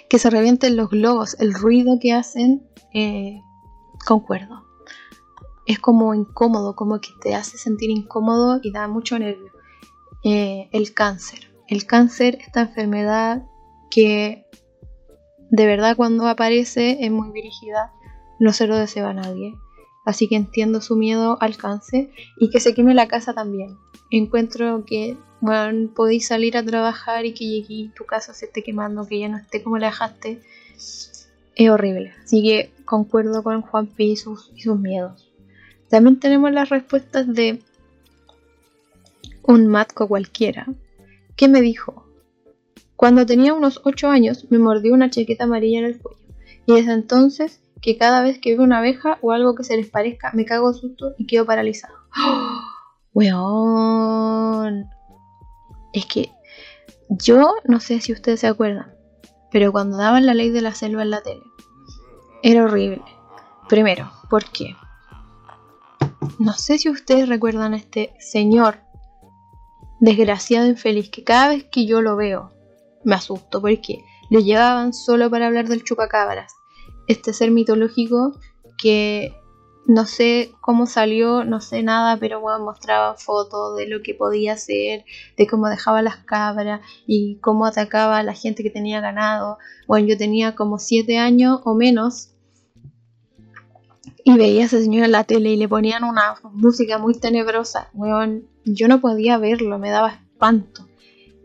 [0.09, 3.41] que se revienten los globos, el ruido que hacen, eh,
[4.05, 4.65] concuerdo.
[5.65, 9.51] Es como incómodo, como que te hace sentir incómodo y da mucho nervio.
[10.23, 11.51] Eh, el cáncer.
[11.67, 13.45] El cáncer, esta enfermedad
[13.89, 14.45] que
[15.49, 17.91] de verdad cuando aparece es muy dirigida,
[18.39, 19.53] no se lo desea a nadie.
[20.05, 23.77] Así que entiendo su miedo al cáncer y que se queme la casa también.
[24.09, 29.07] Encuentro que bueno, podéis salir a trabajar y que llegue tu casa se esté quemando,
[29.07, 30.39] que ya no esté como la dejaste,
[30.75, 32.13] es horrible.
[32.23, 35.31] Así que concuerdo con Juan P y sus, y sus miedos.
[35.89, 37.59] También tenemos las respuestas de
[39.43, 40.67] un matco cualquiera,
[41.35, 42.05] que me dijo,
[42.95, 46.21] cuando tenía unos 8 años me mordió una chaqueta amarilla en el cuello,
[46.67, 49.89] y desde entonces que cada vez que veo una abeja o algo que se les
[49.89, 51.95] parezca me cago de susto y quedo paralizado.
[52.17, 52.61] ¡Oh!
[55.93, 56.31] Es que
[57.09, 58.95] yo no sé si ustedes se acuerdan,
[59.51, 61.43] pero cuando daban la ley de la selva en la tele,
[62.43, 63.03] era horrible.
[63.67, 64.73] Primero, ¿por qué?
[66.39, 68.77] No sé si ustedes recuerdan a este señor
[69.99, 72.51] desgraciado infeliz que cada vez que yo lo veo
[73.03, 76.53] me asusto porque lo llevaban solo para hablar del chupacabras,
[77.07, 78.33] este ser mitológico
[78.77, 79.35] que
[79.87, 84.53] no sé cómo salió, no sé nada, pero bueno, mostraba fotos de lo que podía
[84.53, 85.05] hacer,
[85.37, 89.57] de cómo dejaba las cabras y cómo atacaba a la gente que tenía ganado.
[89.87, 92.29] Bueno, yo tenía como 7 años o menos
[94.23, 97.89] y veía a ese señor en la tele y le ponían una música muy tenebrosa.
[97.93, 100.87] Bueno, yo no podía verlo, me daba espanto.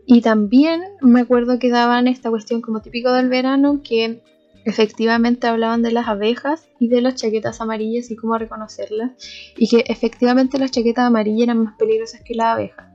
[0.05, 4.23] Y también me acuerdo que daban esta cuestión como típico del verano que
[4.67, 9.11] efectivamente hablaban de las abejas y de las chaquetas amarillas y cómo reconocerlas.
[9.57, 12.85] Y que efectivamente las chaquetas amarillas eran más peligrosas que las abejas.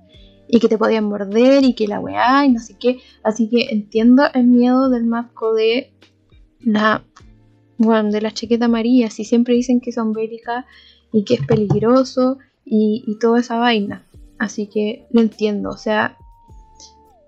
[0.48, 2.98] Y que te podían morder y que la weá y no sé qué.
[3.22, 5.92] Así que entiendo el miedo del masco de
[6.60, 7.04] la,
[7.78, 9.18] bueno, de las chaquetas amarillas.
[9.18, 10.66] Y siempre dicen que son bélicas
[11.10, 14.04] y que es peligroso y, y toda esa vaina.
[14.38, 15.70] Así que lo entiendo.
[15.70, 16.18] O sea,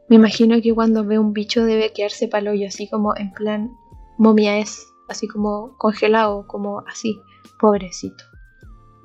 [0.09, 3.70] me imagino que cuando ve un bicho debe quedarse hoyo así como en plan,
[4.18, 7.20] momia es, así como congelado, como así,
[7.61, 8.24] pobrecito.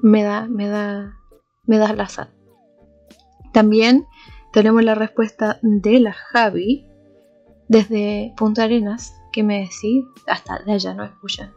[0.02, 1.18] Me da, me da,
[1.66, 2.34] me da la sal.
[3.54, 4.06] También
[4.54, 6.88] tenemos la respuesta de la Javi
[7.68, 11.54] desde Punta Arenas, que me decía, hasta de allá no escuchan.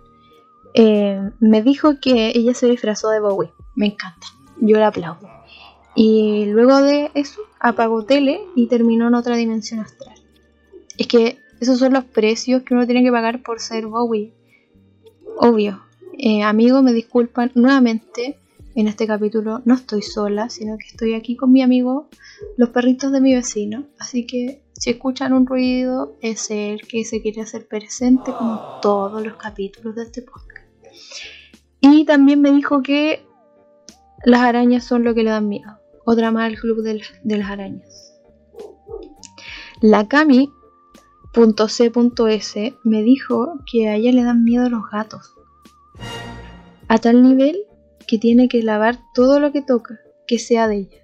[0.74, 3.52] Eh, me dijo que ella se disfrazó de Bowie.
[3.74, 4.26] Me encanta,
[4.60, 5.28] yo la aplaudo.
[5.94, 10.16] Y luego de eso apagó tele y terminó en otra dimensión astral.
[10.98, 14.33] Es que esos son los precios que uno tiene que pagar por ser Bowie.
[15.37, 15.81] Obvio.
[16.18, 18.37] Eh, amigo, me disculpan nuevamente.
[18.75, 22.09] En este capítulo no estoy sola, sino que estoy aquí con mi amigo,
[22.57, 23.87] los perritos de mi vecino.
[24.01, 29.25] Así que si escuchan un ruido, es el que se quiere hacer presente como todos
[29.25, 30.66] los capítulos de este podcast.
[31.81, 33.25] Y también me dijo que
[34.25, 35.79] las arañas son lo que le dan miedo.
[36.05, 38.18] Otra más al club de, de las arañas.
[39.81, 40.51] La Cami
[41.34, 45.34] .c.s me dijo que a ella le dan miedo los gatos.
[46.88, 47.64] A tal nivel
[48.06, 50.98] que tiene que lavar todo lo que toca, que sea de ella.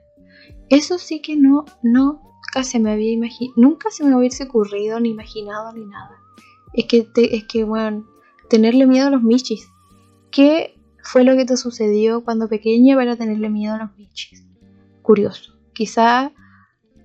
[0.69, 2.21] Eso sí que no, no,
[2.53, 6.19] casi me había imaginado, nunca se me hubiese ocurrido, ni imaginado, ni nada.
[6.75, 8.07] Es que, es que, bueno,
[8.51, 9.69] tenerle miedo a los michis.
[10.31, 14.45] ¿Qué fue lo que te sucedió cuando pequeña para tenerle miedo a los michis?
[15.03, 15.55] Curioso.
[15.73, 16.33] Quizá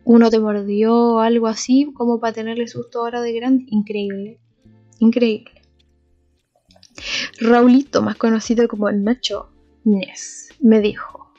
[0.06, 3.66] uno te mordió algo así como para tenerle susto ahora de grande.
[3.68, 4.39] Increíble.
[5.00, 5.52] Increíble.
[7.39, 9.50] Raulito, más conocido como el Nacho
[9.84, 11.32] Ness, me dijo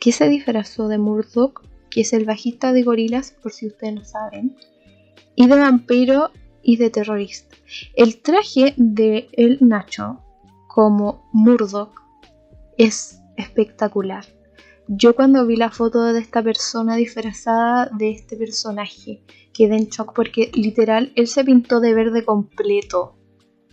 [0.00, 4.04] que se disfrazó de Murdoch, que es el bajista de gorilas, por si ustedes no
[4.04, 4.56] saben,
[5.34, 6.30] y de vampiro
[6.62, 7.56] y de terrorista.
[7.94, 10.20] El traje de el Nacho
[10.68, 11.94] como Murdoch
[12.76, 14.24] es espectacular.
[14.86, 19.22] Yo cuando vi la foto de esta persona disfrazada de este personaje
[19.54, 23.16] quedé en shock porque literal él se pintó de verde completo.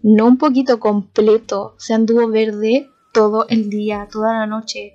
[0.04, 4.94] No un poquito completo, se anduvo verde todo el día, toda la noche.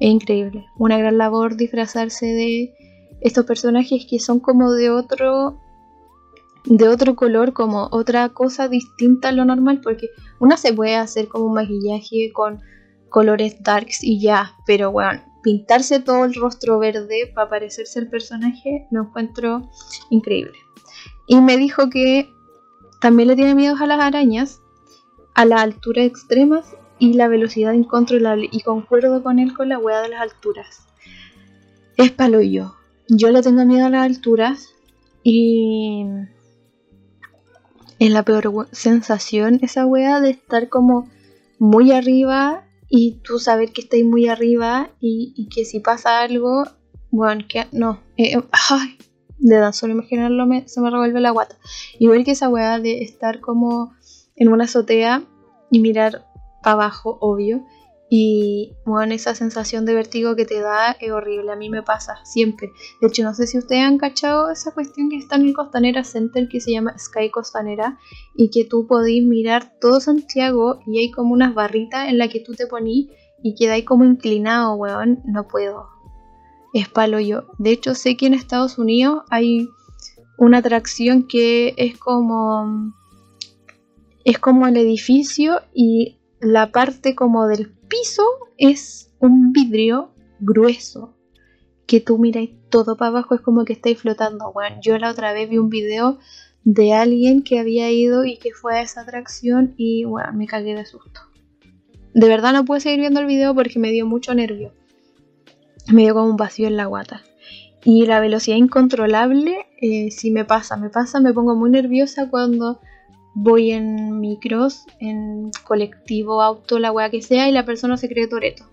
[0.00, 0.64] Es increíble.
[0.78, 2.74] Una gran labor disfrazarse de
[3.20, 5.60] estos personajes que son como de otro
[6.64, 11.28] de otro color, como otra cosa distinta a lo normal, porque una se puede hacer
[11.28, 12.60] como un maquillaje con
[13.08, 18.86] colores darks y ya, pero bueno, pintarse todo el rostro verde para parecerse el personaje
[18.90, 19.70] lo encuentro
[20.10, 20.58] increíble.
[21.26, 22.28] Y me dijo que
[23.00, 24.60] también le tiene miedo a las arañas,
[25.34, 26.66] a las alturas extremas
[26.98, 28.48] y la velocidad incontrolable.
[28.50, 30.86] Y concuerdo con él con la wea de las alturas.
[31.96, 32.74] Es palo yo.
[33.08, 34.74] Yo le tengo miedo a las alturas
[35.22, 36.06] y
[37.98, 41.08] es la peor sensación esa wea de estar como
[41.58, 46.64] muy arriba y tú saber que estáis muy arriba y, que si pasa algo,
[47.10, 48.98] bueno, que no, eh, eh, ay,
[49.38, 51.56] de tan solo imaginarlo me, se me revuelve la guata.
[52.00, 53.94] Igual que esa weá de estar como
[54.34, 55.22] en una azotea
[55.70, 56.26] y mirar
[56.62, 57.64] para abajo, obvio,
[58.12, 61.52] y bueno, esa sensación de vértigo que te da es horrible.
[61.52, 62.72] A mí me pasa siempre.
[63.00, 66.02] De hecho, no sé si ustedes han cachado esa cuestión que está en el Costanera
[66.02, 68.00] Center que se llama Sky Costanera
[68.34, 72.40] y que tú podís mirar todo Santiago y hay como unas barritas en las que
[72.40, 73.10] tú te ponís
[73.44, 75.22] y quedáis como inclinado, weón.
[75.24, 75.86] No puedo.
[76.74, 77.44] Es palo yo.
[77.58, 79.68] De hecho, sé que en Estados Unidos hay
[80.36, 82.92] una atracción que es como.
[84.24, 88.22] Es como el edificio y la parte como del piso
[88.56, 91.14] es un vidrio grueso
[91.86, 94.52] que tú miras todo para abajo, es como que estáis flotando.
[94.52, 96.18] Bueno, yo la otra vez vi un video
[96.64, 100.74] de alguien que había ido y que fue a esa atracción y bueno, me cagué
[100.74, 101.20] de susto.
[102.14, 104.72] De verdad no pude seguir viendo el video porque me dio mucho nervio.
[105.92, 107.22] Me dio como un vacío en la guata.
[107.84, 112.80] Y la velocidad incontrolable, eh, si me pasa, me pasa, me pongo muy nerviosa cuando
[113.34, 118.26] voy en micros, en colectivo, auto, la weá que sea, y la persona se cree
[118.26, 118.64] Toreto.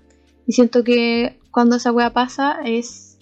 [0.45, 3.17] Y siento que cuando esa weá pasa es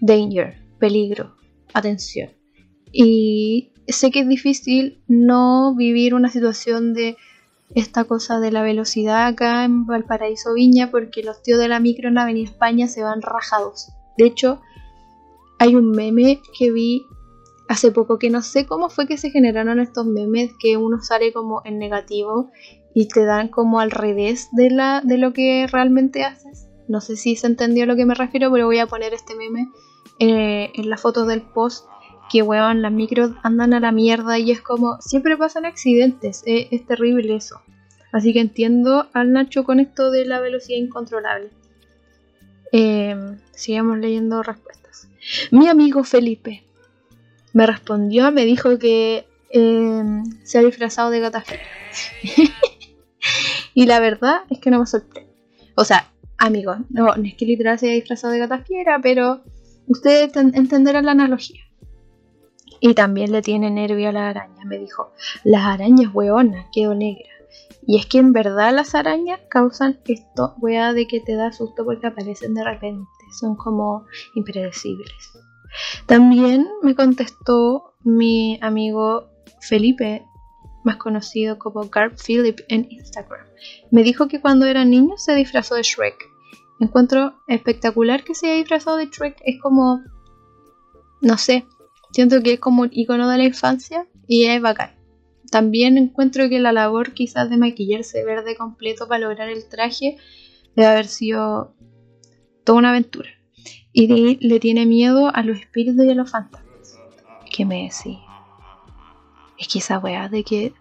[0.00, 1.36] danger, peligro,
[1.72, 2.30] atención.
[2.92, 7.16] Y sé que es difícil no vivir una situación de
[7.74, 12.08] esta cosa de la velocidad acá en Valparaíso Viña porque los tíos de la micro
[12.08, 13.90] en Avenida España se van rajados.
[14.18, 14.60] De hecho,
[15.58, 17.04] hay un meme que vi
[17.70, 21.32] hace poco que no sé cómo fue que se generaron estos memes que uno sale
[21.32, 22.50] como en negativo
[22.94, 26.66] y te dan como al revés de, la, de lo que realmente haces.
[26.88, 29.36] No sé si se entendió a lo que me refiero, pero voy a poner este
[29.36, 29.68] meme
[30.18, 31.86] eh, en las fotos del post.
[32.28, 36.66] Que weón, las micros andan a la mierda y es como, siempre pasan accidentes, eh,
[36.72, 37.60] es terrible eso.
[38.10, 41.50] Así que entiendo al Nacho con esto de la velocidad incontrolable.
[42.72, 45.08] Eh, sigamos leyendo respuestas.
[45.52, 46.64] Mi amigo Felipe
[47.52, 51.44] me respondió, me dijo que em, se ha disfrazado de gata
[53.74, 55.30] y la verdad es que no me sorprende.
[55.74, 58.64] O sea, amigos, no, es que literal se haya disfrazado de gata
[59.02, 59.42] pero
[59.86, 61.62] ustedes entenderán la analogía.
[62.82, 64.64] Y también le tiene nervio a la araña.
[64.64, 65.12] Me dijo,
[65.44, 67.28] las arañas hueonas, quedó negra.
[67.86, 71.84] Y es que en verdad las arañas causan esto, wea, de que te da susto
[71.84, 73.06] porque aparecen de repente.
[73.38, 75.12] Son como impredecibles.
[76.06, 79.28] También me contestó mi amigo
[79.60, 80.24] Felipe,
[80.84, 83.46] más conocido como Garb Philip en Instagram.
[83.90, 86.16] Me dijo que cuando era niño se disfrazó de Shrek.
[86.80, 89.36] Encuentro espectacular que se haya disfrazado de Shrek.
[89.44, 90.02] Es como,
[91.20, 91.66] no sé,
[92.12, 94.96] siento que es como un icono de la infancia y es bacán.
[95.50, 100.16] También encuentro que la labor quizás de maquillarse verde completo para lograr el traje
[100.76, 101.74] debe haber sido
[102.64, 103.39] toda una aventura
[103.92, 106.98] y le tiene miedo a los espíritus y a los fantasmas.
[107.50, 108.18] ¿Qué me decís?
[109.58, 110.72] Es que esa weá de que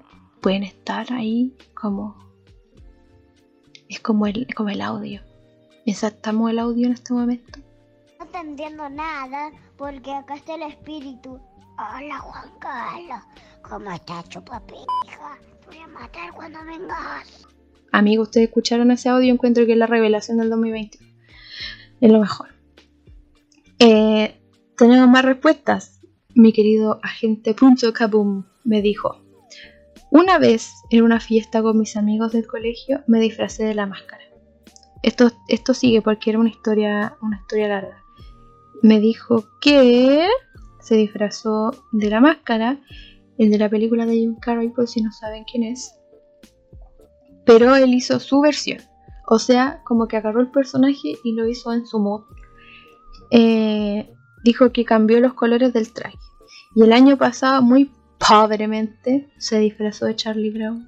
[0.42, 2.16] pueden estar ahí como.
[3.88, 5.22] Es como el, como el audio.
[5.86, 7.60] Exactamos el audio en este momento.
[8.20, 11.40] No te entiendo nada porque acá está el espíritu.
[11.78, 13.24] Hola Juan Carlos,
[13.62, 15.40] ¿cómo estás, chupapija?
[15.62, 17.48] Te voy a matar cuando vengas.
[17.92, 21.00] Amigos, ustedes escucharon ese audio, encuentro que es la revelación del 2020.
[22.02, 22.59] Es lo mejor.
[23.80, 24.38] Eh,
[24.78, 26.02] tenemos más respuestas.
[26.36, 29.22] Mi querido agente Punto Kaboom me dijo:
[30.12, 34.24] Una vez en una fiesta con mis amigos del colegio me disfracé de la máscara.
[35.02, 38.04] Esto, esto sigue porque era una historia, una historia larga.
[38.84, 40.28] Me dijo que
[40.82, 42.82] se disfrazó de la máscara,
[43.38, 45.96] el de la película de Jim Carrey, por si no saben quién es.
[47.46, 48.80] Pero él hizo su versión.
[49.26, 52.24] O sea, como que agarró el personaje y lo hizo en su mod
[53.32, 54.10] eh,
[54.44, 56.18] dijo que cambió los colores del traje.
[56.76, 60.88] Y el año pasado, muy pobremente, se disfrazó de Charlie Brown.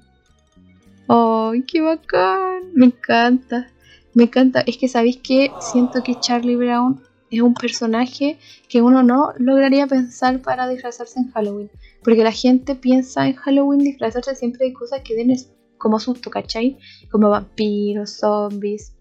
[1.08, 2.72] ¡Ay, qué bacán!
[2.74, 3.68] Me encanta.
[4.14, 4.60] Me encanta.
[4.60, 9.86] Es que sabéis que siento que Charlie Brown es un personaje que uno no lograría
[9.86, 11.70] pensar para disfrazarse en Halloween.
[12.04, 15.34] Porque la gente piensa en Halloween disfrazarse siempre de cosas que den
[15.78, 16.78] como susto, ¿cachai?
[17.10, 18.94] Como vampiros, zombies,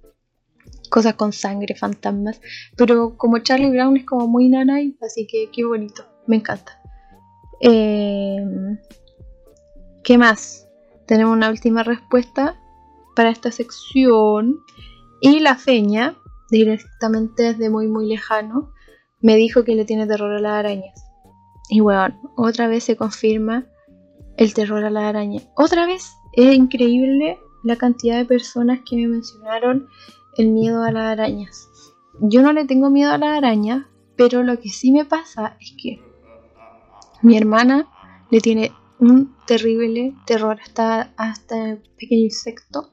[0.92, 2.40] cosas con sangre, fantasmas.
[2.78, 6.80] Pero como Charlie Brown es como muy nanay, así que qué bonito, me encanta.
[7.62, 8.46] Eh,
[10.04, 10.68] ¿Qué más?
[11.08, 12.60] Tenemos una última respuesta
[13.16, 14.60] para esta sección.
[15.22, 16.16] Y la feña,
[16.50, 18.74] directamente desde muy muy lejano,
[19.22, 21.06] me dijo que le tiene terror a las arañas.
[21.70, 23.66] Y bueno, otra vez se confirma
[24.36, 25.42] el terror a la araña.
[25.56, 29.88] Otra vez es increíble la cantidad de personas que me mencionaron
[30.38, 31.70] el miedo a las arañas.
[32.20, 35.74] Yo no le tengo miedo a las arañas, pero lo que sí me pasa es
[35.82, 36.00] que
[37.22, 37.88] mi hermana
[38.30, 42.92] le tiene un terrible terror hasta, hasta el pequeño insecto.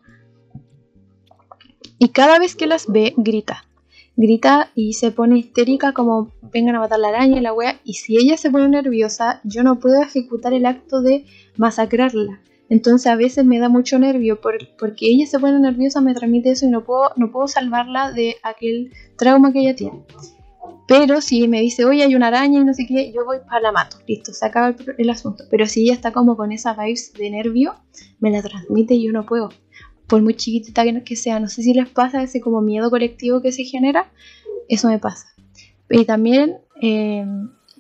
[1.99, 3.65] Y cada vez que las ve, grita.
[4.17, 7.81] Grita y se pone histérica como vengan a matar la araña y la wea.
[7.85, 12.41] Y si ella se pone nerviosa, yo no puedo ejecutar el acto de masacrarla.
[12.71, 16.67] Entonces a veces me da mucho nervio porque ella se pone nerviosa, me transmite eso
[16.67, 20.05] y no puedo, no puedo salvarla de aquel trauma que ella tiene.
[20.87, 23.61] Pero si me dice, oye, hay una araña y no sé qué, yo voy para
[23.61, 23.99] la mato.
[24.07, 25.45] Listo, se acaba el, asunto.
[25.51, 27.75] Pero si ella está como con esa vibes de nervio,
[28.21, 29.51] me la transmite y yo no puedo.
[30.07, 33.53] Por muy chiquitita que sea, no sé si les pasa ese como miedo colectivo que
[33.53, 34.11] se genera.
[34.69, 35.29] Eso me pasa.
[35.91, 37.27] Y también eh,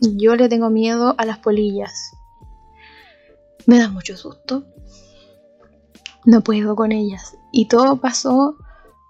[0.00, 2.12] yo le tengo miedo a las polillas.
[3.66, 4.66] Me da mucho susto
[6.28, 7.38] no puedo con ellas.
[7.52, 8.58] Y todo pasó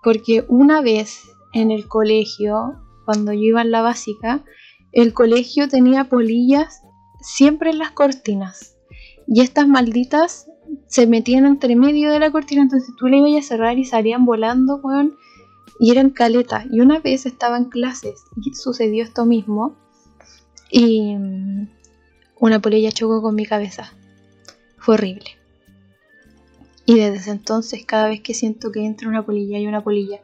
[0.04, 4.44] porque una vez en el colegio, cuando yo iba en la básica,
[4.92, 6.82] el colegio tenía polillas
[7.20, 8.76] siempre en las cortinas.
[9.26, 10.46] Y estas malditas
[10.86, 14.24] se metían entre medio de la cortina, entonces tú le ibas a cerrar y salían
[14.24, 15.16] volando, weón,
[15.80, 16.66] y eran caletas.
[16.70, 19.74] Y una vez estaba en clases y sucedió esto mismo,
[20.70, 21.68] y mm,
[22.38, 23.92] una polilla chocó con mi cabeza.
[24.76, 25.37] Fue horrible.
[26.88, 30.22] Y desde entonces, cada vez que siento que entra una polilla y una polilla,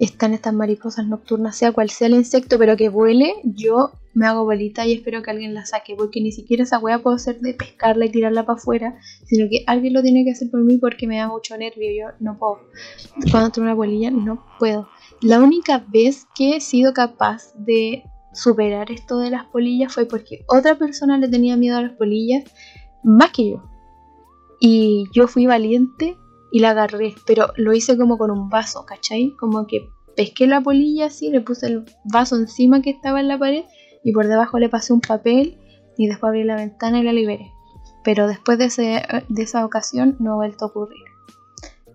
[0.00, 4.44] están estas mariposas nocturnas, sea cual sea el insecto, pero que vuele, yo me hago
[4.44, 7.54] bolita y espero que alguien la saque, porque ni siquiera esa wea puedo hacer de
[7.54, 11.06] pescarla y tirarla para afuera, sino que alguien lo tiene que hacer por mí porque
[11.06, 12.58] me da mucho nervio, yo no puedo.
[13.30, 14.88] Cuando entra una polilla, no puedo.
[15.20, 20.44] La única vez que he sido capaz de superar esto de las polillas fue porque
[20.48, 22.42] otra persona le tenía miedo a las polillas
[23.04, 23.71] más que yo.
[24.64, 26.16] Y yo fui valiente
[26.52, 29.34] y la agarré, pero lo hice como con un vaso, ¿cachai?
[29.36, 33.36] Como que pesqué la polilla así, le puse el vaso encima que estaba en la
[33.36, 33.64] pared
[34.04, 35.58] y por debajo le pasé un papel
[35.98, 37.50] y después abrí la ventana y la liberé.
[38.04, 41.06] Pero después de, de esa ocasión no ha vuelto a ocurrir.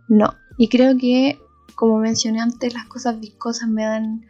[0.10, 0.34] No.
[0.58, 1.40] Y creo que,
[1.74, 4.26] como mencioné antes, las cosas viscosas me dan,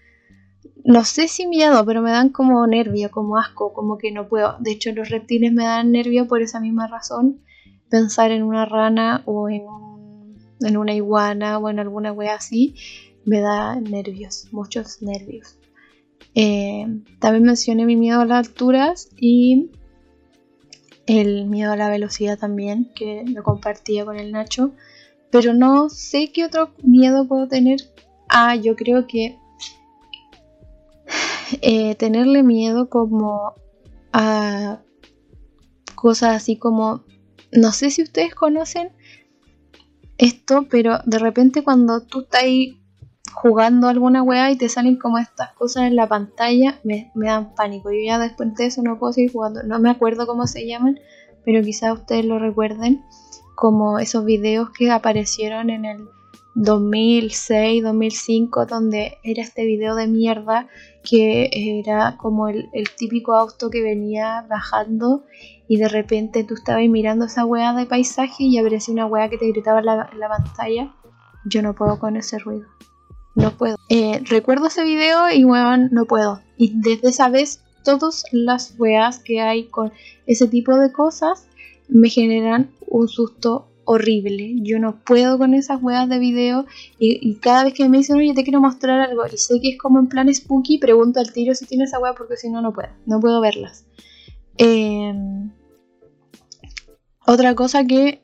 [0.86, 4.58] no sé si miedo, pero me dan como nervio, como asco, como que no puedo.
[4.60, 7.42] De hecho, los reptiles me dan nervio por esa misma razón
[7.90, 9.64] pensar en una rana o en,
[10.62, 12.76] en una iguana o en alguna wea así
[13.26, 15.58] me da nervios, muchos nervios.
[16.34, 16.86] Eh,
[17.20, 19.70] también mencioné mi miedo a las alturas y
[21.08, 24.72] el miedo a la velocidad también, que lo compartía con el Nacho.
[25.30, 27.80] Pero no sé qué otro miedo puedo tener.
[28.30, 29.38] Ah, yo creo que
[31.62, 33.54] eh, tenerle miedo como
[34.14, 34.80] a
[35.96, 37.04] cosas así como
[37.52, 38.92] no sé si ustedes conocen
[40.18, 42.80] esto, pero de repente cuando tú estás ahí
[43.34, 47.92] jugando alguna weá y te salen como estas cosas en la pantalla, me, dan pánico.
[47.92, 49.64] Yo ya después de eso no puedo seguir jugando.
[49.64, 51.00] No me acuerdo cómo se llaman,
[51.46, 53.04] pero quizás ustedes lo recuerden
[53.56, 56.10] como esos videos que aparecieron en el
[56.60, 60.68] 2006, 2005, donde era este video de mierda
[61.04, 62.68] que era como el,
[62.98, 65.24] típico auto que venía bajando
[65.68, 69.38] y de repente tú estabas mirando esa weá de paisaje y aparecía una weá que
[69.38, 70.96] te gritaba en la, pantalla.
[71.46, 72.66] Yo no puedo con ese ruido.
[73.36, 73.78] No puedo.
[73.90, 76.42] Eh, recuerdo ese video y weón, no puedo.
[76.58, 79.94] Y desde esa vez, todas las weas que hay con
[80.26, 81.48] ese tipo de cosas
[81.88, 84.56] me generan un susto horrible.
[84.62, 86.66] Yo no puedo con esas weas de video
[87.00, 89.78] y, cada vez que me dicen, oye, te quiero mostrar algo y sé que es
[89.78, 92.74] como en plan spooky, pregunto al tiro si tiene esa wea porque si no, no
[92.74, 92.90] puedo.
[93.06, 93.86] No puedo verlas.
[94.58, 95.52] Em,
[97.26, 98.22] otra cosa que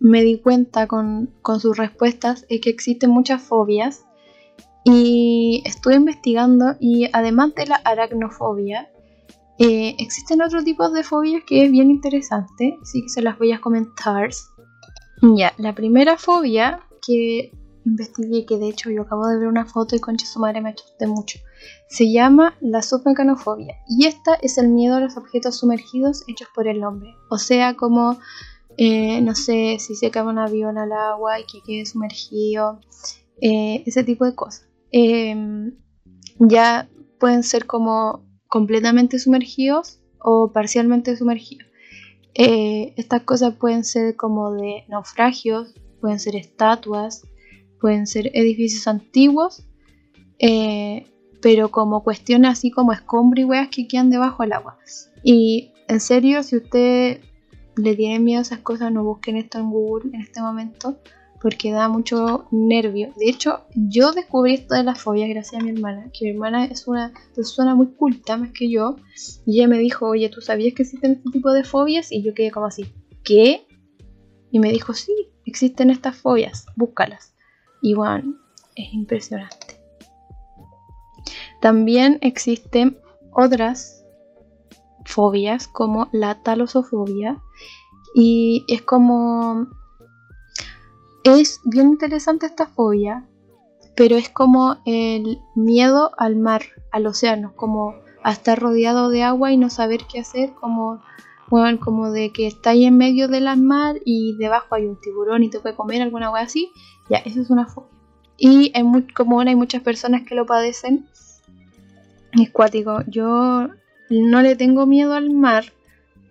[0.00, 1.30] me di cuenta con,
[1.60, 4.04] sus respuestas es que existen muchas fobias
[4.84, 8.90] y estuve investigando y además de la aracnofobia,
[9.58, 13.52] eh, existen otros tipos de fobias que es bien interesante, así que se las voy
[13.52, 14.30] a comentar.
[15.22, 17.52] Ya, la primera fobia que
[17.86, 20.70] investigué, que de hecho yo acabo de ver una foto y concha su madre me
[20.70, 21.38] asusté mucho.
[21.88, 26.66] Se llama la submecanofobia y esta es el miedo a los objetos sumergidos hechos por
[26.66, 27.14] el hombre.
[27.30, 28.18] O sea, como,
[28.76, 32.80] eh, no sé, si se cae un avión al agua y que quede sumergido,
[33.40, 34.68] eh, ese tipo de cosas.
[34.90, 35.76] Em,
[36.38, 36.88] ya
[37.18, 41.65] pueden ser como completamente sumergidos o parcialmente sumergidos.
[42.38, 47.26] Eh, estas cosas pueden ser como de naufragios, pueden ser estatuas,
[47.80, 49.66] pueden ser edificios antiguos,
[50.38, 51.06] eh,
[51.40, 54.78] pero como cuestiones así como escombro y weas que quedan debajo del agua.
[55.22, 57.20] Y en serio, si usted
[57.76, 60.98] le tiene miedo a esas cosas, no busquen esto en Google en este momento,
[61.40, 63.12] porque da mucho nervio.
[63.16, 66.64] De hecho, yo descubrí esto de las fobias gracias a mi hermana, que mi hermana
[66.66, 68.96] es una persona muy culta más que yo,
[69.44, 72.12] y ella me dijo, oye, ¿tú sabías que existen este tipo de fobias?
[72.12, 72.86] Y yo quedé como así,
[73.24, 73.66] ¿qué?
[74.50, 75.12] Y me dijo, sí,
[75.44, 77.34] existen estas fobias, búscalas.
[77.82, 78.36] Y bueno,
[78.74, 79.80] es impresionante.
[81.60, 82.98] También existen
[83.32, 84.04] otras
[85.04, 87.40] fobias como la talosofobia
[88.14, 89.68] y es como
[91.34, 93.26] es bien interesante esta fobia,
[93.96, 96.62] pero es como el miedo al mar,
[96.92, 101.02] al océano, como a estar rodeado de agua y no saber qué hacer, como,
[101.48, 105.42] bueno, como de que está ahí en medio del mar y debajo hay un tiburón
[105.42, 106.70] y te puede comer alguna agua así,
[107.08, 107.96] ya, eso es una fobia.
[108.38, 109.06] Y es muy
[109.46, 111.06] hay muchas personas que lo padecen.
[112.32, 113.00] Es cuático.
[113.06, 113.68] Yo
[114.10, 115.72] no le tengo miedo al mar,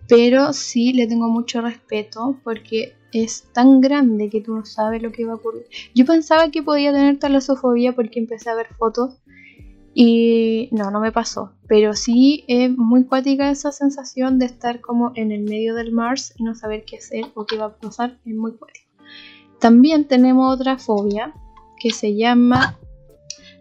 [0.08, 5.12] pero sí le tengo mucho respeto porque es tan grande que tú no sabes lo
[5.12, 5.66] que va a ocurrir.
[5.94, 9.18] Yo pensaba que podía tener talasofobia porque empecé a ver fotos
[9.94, 11.52] y no, no me pasó.
[11.66, 16.34] Pero sí es muy cuática esa sensación de estar como en el medio del Mars
[16.36, 18.18] y no saber qué hacer o qué va a pasar.
[18.26, 18.86] Es muy cuático.
[19.58, 21.32] También tenemos otra fobia
[21.78, 22.78] que se llama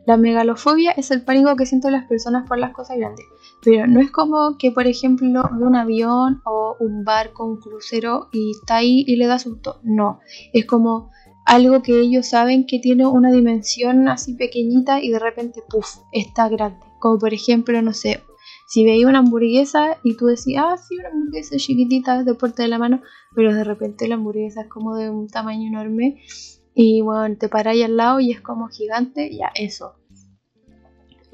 [0.06, 3.26] la megalofobia es el pánico que sienten las personas por las cosas grandes.
[3.66, 8.52] Pero no es como que, por ejemplo, un avión o un barco, un crucero y
[8.52, 9.80] está ahí y le da susto.
[9.82, 10.20] No,
[10.54, 11.10] es como
[11.48, 16.48] algo que ellos saben que tiene una dimensión así pequeñita y de repente, puff, está
[16.48, 16.86] grande.
[17.00, 18.22] Como por ejemplo, no sé,
[18.68, 22.70] si veía una hamburguesa y tú decías, ah, sí, una hamburguesa chiquitita de puerta de
[22.70, 23.02] la mano,
[23.34, 26.22] pero de repente la hamburguesa es como de un tamaño enorme
[26.76, 29.96] y bueno, te paráis al lado y es como gigante, ya eso.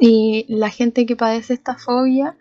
[0.03, 2.35] Y la gente que padece esta fobia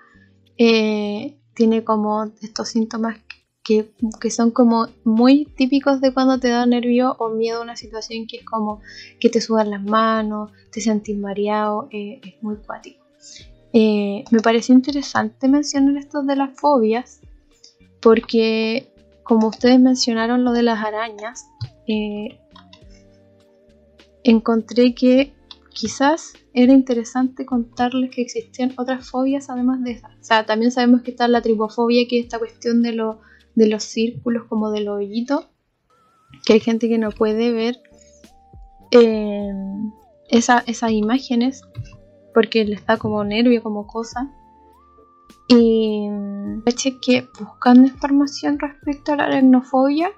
[0.57, 3.19] eh, tiene como estos síntomas
[3.63, 3.93] que,
[4.31, 8.39] son como muy típicos de cuando te da nervio o miedo a una situación que
[8.39, 8.81] es como
[9.21, 13.05] que te sudan las manos, te sentís mareado, eh, es muy cuático.
[13.75, 17.21] Eh, me pareció interesante mencionar esto de las fobias
[18.01, 18.91] porque
[19.23, 21.45] como ustedes mencionaron lo de las arañas,
[24.25, 25.35] encontré que
[25.73, 30.12] quizás era interesante contarles que existían otras fobias además de esas.
[30.12, 33.21] O sea, también sabemos que está la tripofobia, que es esta cuestión de, lo,
[33.55, 35.49] de los círculos, como de los hoyitos,
[36.45, 37.81] que hay gente que no puede ver
[38.91, 39.53] eh,
[40.29, 41.62] esas imágenes
[42.35, 44.31] porque le está como nervio, como cosa.
[45.49, 46.09] Y
[46.64, 50.11] caché que buscando información respecto a la aracnofobia,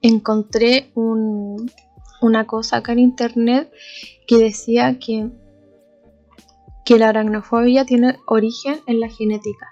[0.00, 1.70] encontré un,
[2.22, 3.70] una cosa acá en internet
[4.26, 5.28] que decía que,
[6.84, 9.68] que la aracnofobia tiene origen en la genética.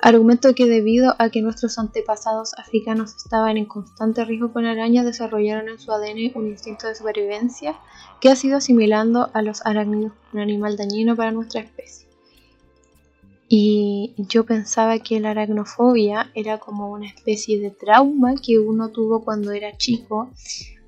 [0.00, 5.68] Argumento que debido a que nuestros antepasados africanos estaban en constante riesgo con arañas, desarrollaron
[5.68, 7.74] en su ADN un instinto de supervivencia
[8.20, 12.06] que ha sido asimilando a los arácnidos un animal dañino para nuestra especie.
[13.48, 19.24] Y yo pensaba que la aracnofobia era como una especie de trauma que uno tuvo
[19.24, 20.30] cuando era chico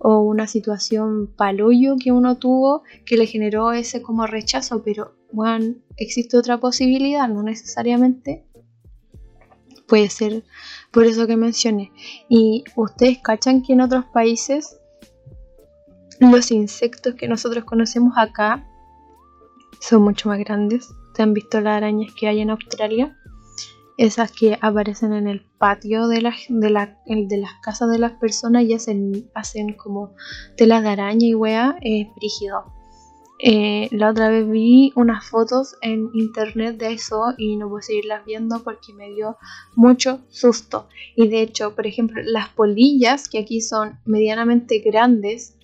[0.09, 5.75] o una situación paloyo que uno tuvo que le generó ese como rechazo, pero bueno,
[5.97, 8.47] existe otra posibilidad, no necesariamente
[9.89, 10.45] puede ser
[10.93, 11.91] por eso que mencioné.
[12.29, 14.79] Y ustedes cachan que en otros países
[16.21, 18.65] los insectos que nosotros conocemos acá
[19.81, 20.89] son mucho más grandes.
[20.89, 23.16] ¿Ustedes han visto las arañas que hay en Australia?
[23.97, 26.17] Esas que aparecen en el patio de,
[26.49, 30.15] de, las casas de las personas y hacen, hacen como
[30.57, 32.77] telas de araña y wea, es brígido.
[33.39, 38.25] Eh, la otra vez vi unas fotos en internet de eso y no puedo seguirlas
[38.25, 39.37] viendo porque me dio
[39.75, 40.89] mucho susto.
[41.17, 45.57] Y de hecho, por ejemplo, las polillas, que aquí son medianamente grandes,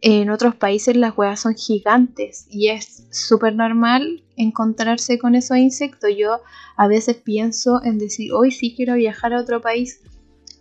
[0.00, 6.10] en otros países las huevas son gigantes y es súper normal encontrarse con esos insectos.
[6.16, 6.40] Yo
[6.76, 10.00] a veces pienso en decir, hoy sí quiero viajar a otro país,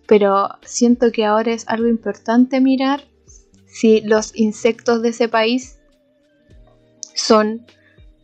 [0.07, 3.03] pero siento que ahora es algo importante mirar
[3.65, 5.79] si los insectos de ese país
[7.13, 7.65] son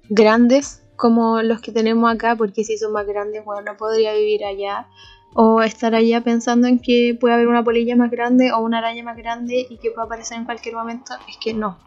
[0.09, 4.43] grandes como los que tenemos acá, porque si son más grandes, bueno, no podría vivir
[4.43, 4.87] allá
[5.33, 9.03] o estar allá pensando en que puede haber una polilla más grande o una araña
[9.03, 11.77] más grande y que pueda aparecer en cualquier momento, es que no,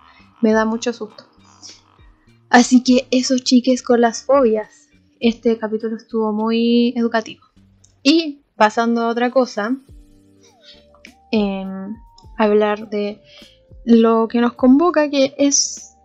[0.40, 1.24] me da mucho susto.
[2.51, 4.88] Así que esos chiques con las fobias,
[5.20, 7.44] este capítulo estuvo muy educativo.
[8.03, 9.76] Y pasando a otra cosa,
[11.30, 11.96] em,
[12.36, 13.22] hablar de
[13.84, 15.96] lo que nos convoca, que es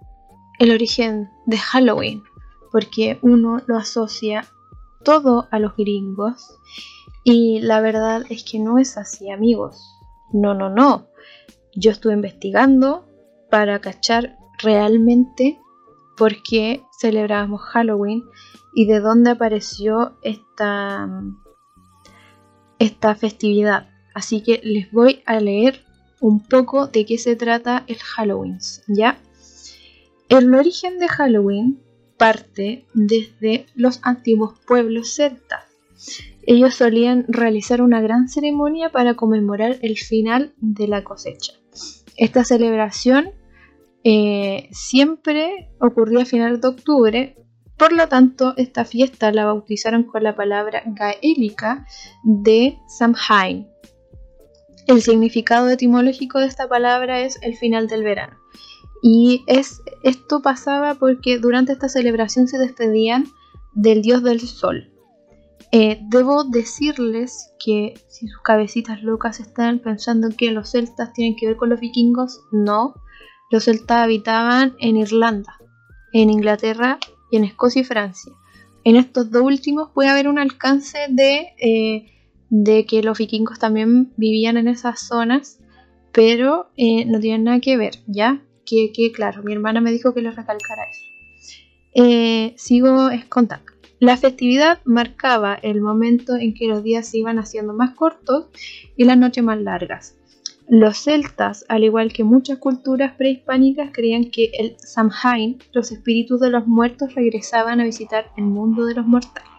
[0.60, 2.24] el origen de Halloween,
[2.72, 4.46] porque uno lo asocia
[5.04, 6.58] todo a los gringos
[7.24, 9.82] y la verdad es que no es así, amigos.
[10.32, 11.08] No, no, no.
[11.74, 13.06] Yo estuve investigando
[13.50, 15.60] para cachar realmente
[16.18, 18.24] por qué celebrábamos Halloween
[18.74, 21.08] y de dónde apareció esta,
[22.80, 23.90] esta festividad.
[24.14, 25.84] Así que les voy a leer
[26.22, 29.20] un poco de qué se trata el Halloween, ¿ya?
[30.30, 31.82] El origen de Halloween
[32.18, 35.66] parte desde los antiguos pueblos celtas
[36.48, 41.54] ellos solían realizar una gran ceremonia para conmemorar el final de la cosecha.
[42.18, 43.32] Esta celebración
[44.08, 47.36] eh, siempre ocurría a finales de octubre,
[47.76, 51.86] por lo tanto esta fiesta la bautizaron con la palabra gaélica
[52.24, 53.68] de Samhain.
[54.88, 58.38] El significado etimológico de esta palabra es el final del verano.
[59.02, 63.26] Y es, esto pasaba porque durante esta celebración se despedían
[63.74, 64.96] del dios del sol,
[65.78, 71.48] eh, debo decirles que si sus cabecitas locas están pensando que los celtas tienen que
[71.48, 72.94] ver con los vikingos, no.
[73.56, 75.56] Los celtas habitaban en Irlanda,
[76.12, 77.00] en Inglaterra
[77.32, 78.34] y en Escocia y Francia.
[78.84, 84.58] En estos dos últimos puede haber un alcance de, eh, que los vikingos también vivían
[84.58, 85.60] en esas zonas,
[86.12, 88.42] pero eh, no tienen nada que ver, ¿ya?
[88.66, 92.58] Que, claro, mi hermana me dijo que les recalcara eso.
[92.58, 93.72] sigo contando.
[94.02, 98.48] La festividad marcaba el momento en que los días se iban haciendo más cortos
[98.98, 100.18] y las noches más largas.
[100.68, 106.50] Los celtas, al igual que muchas culturas prehispánicas, creían que el Samhain, los espíritus de
[106.50, 109.50] los muertos, regresaban a visitar el mundo de los mortales.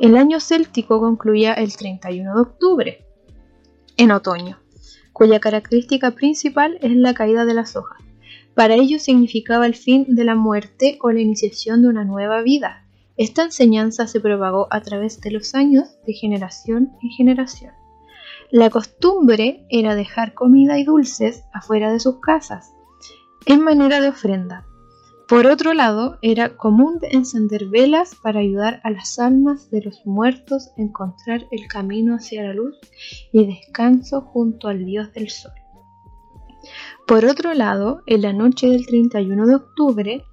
[0.00, 3.06] El año céltico concluía el 31 de octubre,
[3.96, 4.58] en otoño,
[5.12, 7.98] cuya característica principal es la caída de las hojas.
[8.54, 12.84] Para ellos significaba el fin de la muerte o la iniciación de una nueva vida,
[13.16, 17.79] esta enseñanza se propagó a través de los años de generación en generación.
[18.52, 22.72] La costumbre era dejar comida y dulces afuera de sus casas,
[23.46, 24.66] en manera de ofrenda.
[25.28, 30.70] Por otro lado, era común encender velas para ayudar a las almas de los muertos
[30.76, 32.76] a encontrar el camino hacia la luz
[33.32, 35.52] y descanso junto al dios del sol.
[37.06, 40.24] Por otro lado, en la noche del 31 de octubre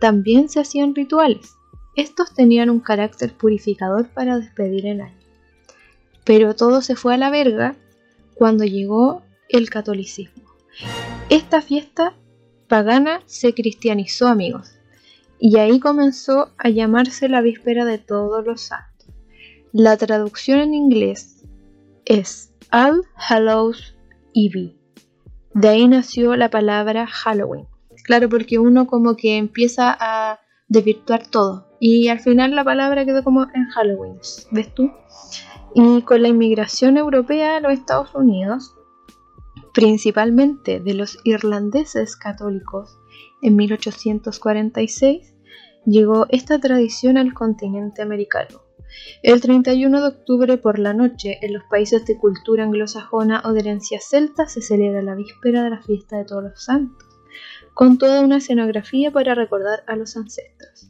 [0.00, 1.54] también se hacían rituales,
[1.96, 5.19] estos tenían un carácter purificador para despedir el año.
[6.24, 7.76] Pero todo se fue a la verga
[8.34, 10.44] cuando llegó el catolicismo.
[11.28, 12.14] Esta fiesta
[12.68, 14.78] pagana se cristianizó, amigos,
[15.38, 19.08] y ahí comenzó a llamarse la víspera de todos los santos.
[19.72, 21.44] La traducción en inglés
[22.04, 23.96] es All Hallows
[24.34, 24.76] Eve.
[25.54, 27.66] De ahí nació la palabra Halloween.
[28.04, 31.68] Claro, porque uno como que empieza a desvirtuar todo.
[31.80, 34.18] Y al final la palabra quedó como en Halloween,
[34.50, 34.90] ¿ves tú?
[35.74, 38.74] Y con la inmigración europea a los Estados Unidos,
[39.72, 42.98] principalmente de los irlandeses católicos,
[43.40, 45.34] en 1846,
[45.86, 48.62] llegó esta tradición al continente americano.
[49.22, 53.60] El 31 de octubre por la noche, en los países de cultura anglosajona o de
[53.60, 57.06] herencia celta, se celebra la víspera de la fiesta de todos los santos,
[57.74, 60.89] con toda una escenografía para recordar a los ancestros.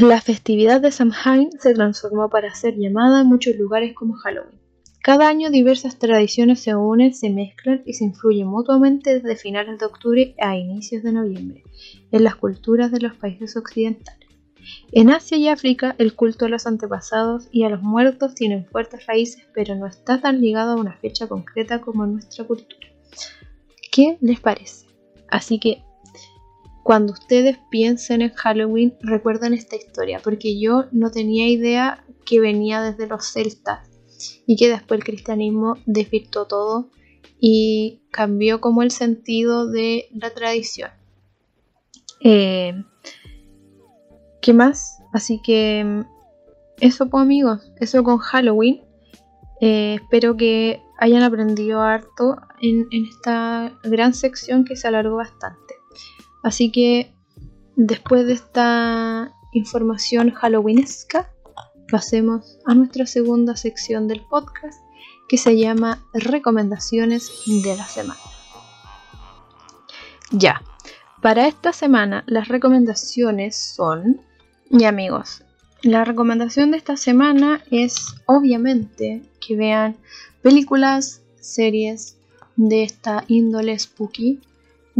[0.00, 4.60] La festividad de Samhain se transformó para ser llamada en muchos lugares como Halloween.
[5.02, 9.86] Cada año diversas tradiciones se unen, se mezclan y se influyen mutuamente desde finales de
[9.86, 11.64] octubre a inicios de noviembre
[12.12, 14.28] en las culturas de los países occidentales.
[14.92, 19.04] En Asia y África el culto a los antepasados y a los muertos tienen fuertes
[19.06, 22.86] raíces pero no está tan ligado a una fecha concreta como en nuestra cultura.
[23.90, 24.86] ¿Qué les parece?
[25.28, 25.82] Así que
[26.88, 32.80] cuando ustedes piensen en Halloween, recuerden esta historia, porque yo no tenía idea que venía
[32.80, 33.90] desde los celtas
[34.46, 36.88] y que después el cristianismo desvirtuó todo
[37.38, 40.90] y cambió como el sentido de la tradición.
[42.24, 42.72] Eh,
[44.40, 45.02] ¿Qué más?
[45.12, 46.04] Así que
[46.80, 48.80] eso pues amigos, eso con Halloween.
[49.60, 55.67] Eh, espero que hayan aprendido harto en esta gran sección que se alargó bastante.
[56.42, 57.12] Así que
[57.76, 61.30] después de esta información halloweenesca,
[61.90, 64.78] pasemos a nuestra segunda sección del podcast
[65.28, 68.20] que se llama Recomendaciones de la semana.
[70.30, 70.62] Ya,
[71.22, 74.20] para esta semana las recomendaciones son,
[74.70, 75.42] y amigos,
[75.82, 79.96] la recomendación de esta semana es obviamente que vean
[80.42, 82.16] películas, series
[82.56, 84.40] de esta índole spooky.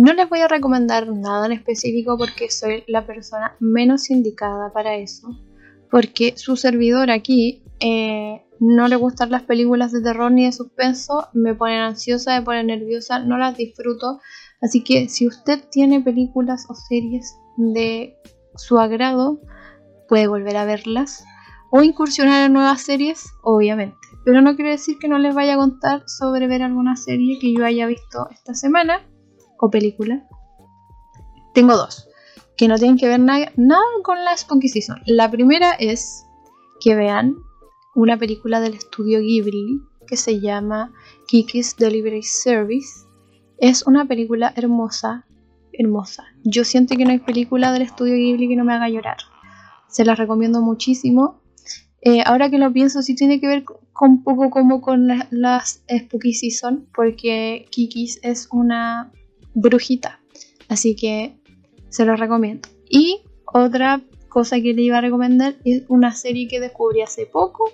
[0.00, 4.94] No les voy a recomendar nada en específico porque soy la persona menos indicada para
[4.94, 5.28] eso.
[5.90, 11.26] Porque su servidor aquí eh, no le gustan las películas de terror ni de suspenso,
[11.34, 14.20] me ponen ansiosa, me ponen nerviosa, no las disfruto.
[14.62, 18.14] Así que si usted tiene películas o series de
[18.54, 19.40] su agrado,
[20.08, 21.24] puede volver a verlas
[21.72, 23.96] o incursionar en nuevas series, obviamente.
[24.24, 27.52] Pero no quiero decir que no les vaya a contar sobre ver alguna serie que
[27.52, 29.02] yo haya visto esta semana
[29.58, 30.26] o película.
[31.54, 32.08] Tengo dos
[32.56, 33.52] que no tienen que ver nada,
[34.02, 35.00] con la Spooky Season.
[35.06, 36.24] La primera es
[36.80, 37.36] que vean
[37.94, 40.92] una película del estudio Ghibli que se llama
[41.28, 43.06] Kiki's Delivery Service.
[43.58, 45.26] Es una película hermosa,
[45.72, 46.24] hermosa.
[46.42, 49.18] Yo siento que no hay película del estudio Ghibli que no me haga llorar
[49.88, 51.40] se las recomiendo muchísimo.
[52.02, 55.82] Eh, ahora que lo pienso, sí tiene que ver con un poco como con las
[55.90, 59.10] Spooky Season, porque Kikis es una
[59.60, 60.20] brujita,
[60.68, 61.36] así que
[61.88, 62.68] se los recomiendo.
[62.88, 67.70] Y otra cosa que le iba a recomendar es una serie que descubrí hace poco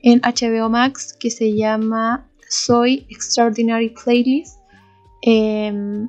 [0.00, 4.58] en HBO Max que se llama Soy Extraordinary Playlist.
[5.22, 6.08] Em,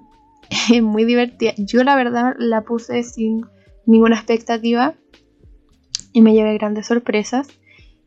[0.74, 1.54] es muy divertida.
[1.58, 3.46] Yo la verdad la puse sin
[3.86, 4.96] ninguna expectativa
[6.14, 7.48] y me llevé grandes sorpresas.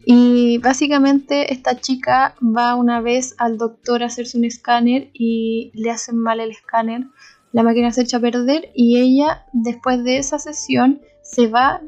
[0.05, 5.91] Y básicamente esta chica va una vez al doctor a hacerse un escáner y le
[5.91, 7.07] hacen mal el escáner,
[7.53, 11.83] la máquina se echa a perder y ella después de esa sesión se va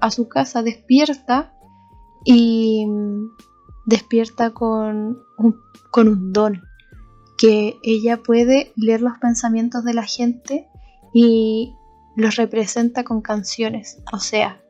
[0.00, 1.52] a su casa, despierta
[2.24, 2.86] y
[3.86, 5.18] despierta con
[5.90, 6.62] con un don,
[7.36, 10.68] que ella puede leer los pensamientos de la gente
[11.14, 11.74] y
[12.16, 14.02] los representa con canciones.
[14.12, 14.60] O sea,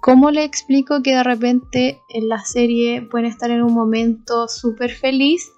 [0.00, 4.92] ¿Cómo le explico que de repente en la serie pueden estar en un momento súper
[4.92, 5.52] feliz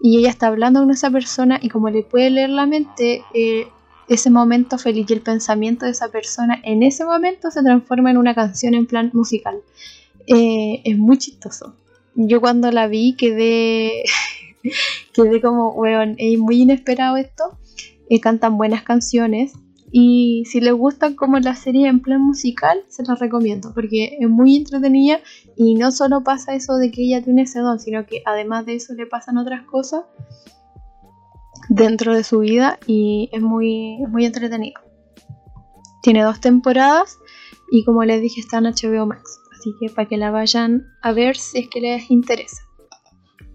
[0.00, 3.68] y ella está hablando con esa persona y como le puede leer la mente, eh,
[4.08, 8.16] ese momento feliz y el pensamiento de esa persona en ese momento se transforma en
[8.16, 9.60] una canción en plan musical.
[10.26, 11.74] Eh, es muy chistoso.
[12.14, 14.04] Yo cuando la vi quedé,
[15.12, 17.58] quedé como, weón, es muy inesperado esto.
[18.08, 19.54] Eh, cantan buenas canciones.
[19.96, 24.28] Y si les gusta como la serie en plan musical, se las recomiendo porque es
[24.28, 25.20] muy entretenida
[25.56, 28.74] y no solo pasa eso de que ella tiene ese don, sino que además de
[28.74, 30.02] eso le pasan otras cosas
[31.68, 34.80] dentro de su vida y es muy, muy entretenido.
[36.02, 37.16] Tiene dos temporadas
[37.70, 41.12] y como les dije está en HBO Max, así que para que la vayan a
[41.12, 42.62] ver si es que les interesa.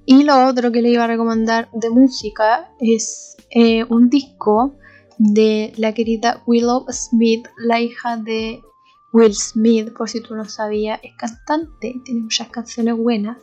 [0.05, 4.77] Y lo otro que le iba a recomendar de música es eh, un disco
[5.19, 8.63] de la querida Willow Smith, la hija de
[9.11, 13.37] Will Smith, por si tú no sabías, es cantante, tiene muchas canciones buenas.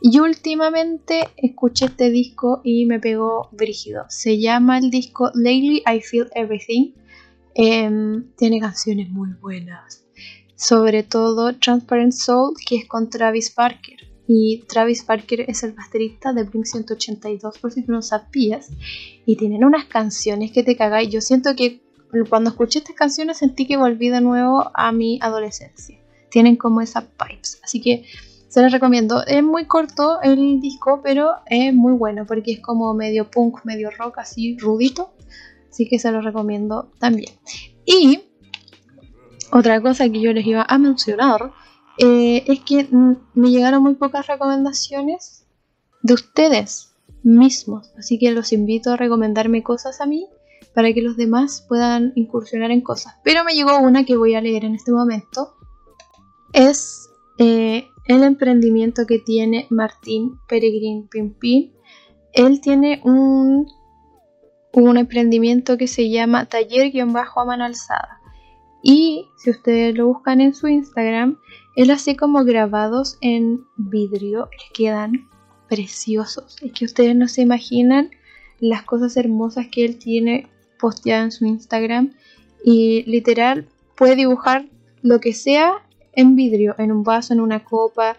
[0.00, 4.06] Y últimamente escuché este disco y me pegó brígido.
[4.08, 6.94] Se llama el disco Lately I Feel Everything.
[7.54, 10.04] Em, tiene canciones muy buenas.
[10.56, 14.01] Sobre todo Transparent Soul, que es con Travis Parker
[14.34, 18.70] y Travis Parker es el baterista de Blink 182 por si tú no sabías.
[19.26, 21.10] Y tienen unas canciones que te cagáis.
[21.10, 21.82] Yo siento que
[22.30, 25.98] cuando escuché estas canciones sentí que volví de nuevo a mi adolescencia.
[26.30, 27.60] Tienen como esas vibes.
[27.62, 28.06] Así que
[28.48, 29.22] se les recomiendo.
[29.26, 33.90] Es muy corto el disco pero es muy bueno porque es como medio punk medio
[33.90, 35.12] rock así rudito.
[35.70, 37.34] Así que se los recomiendo también.
[37.84, 38.22] Y
[39.52, 41.52] otra cosa que yo les iba a mencionar
[41.98, 42.88] eh, es que
[43.34, 45.46] me llegaron muy pocas recomendaciones
[46.02, 50.26] de ustedes mismos, así que los invito a recomendarme cosas a mí
[50.74, 53.14] para que los demás puedan incursionar en cosas.
[53.24, 55.54] Pero me llegó una que voy a leer en este momento.
[56.52, 61.72] Es eh, el emprendimiento que tiene Martín Peregrín Pimpín.
[62.32, 63.66] Él tiene un,
[64.72, 68.18] un emprendimiento que se llama Taller-a mano alzada.
[68.82, 71.38] Y si ustedes lo buscan en su Instagram,
[71.74, 75.28] él hace como grabados en vidrio, que quedan
[75.68, 76.56] preciosos.
[76.62, 78.10] Es que ustedes no se imaginan
[78.60, 80.48] las cosas hermosas que él tiene
[80.78, 82.12] posteadas en su Instagram.
[82.64, 84.66] Y literal puede dibujar
[85.02, 88.18] lo que sea en vidrio, en un vaso, en una copa,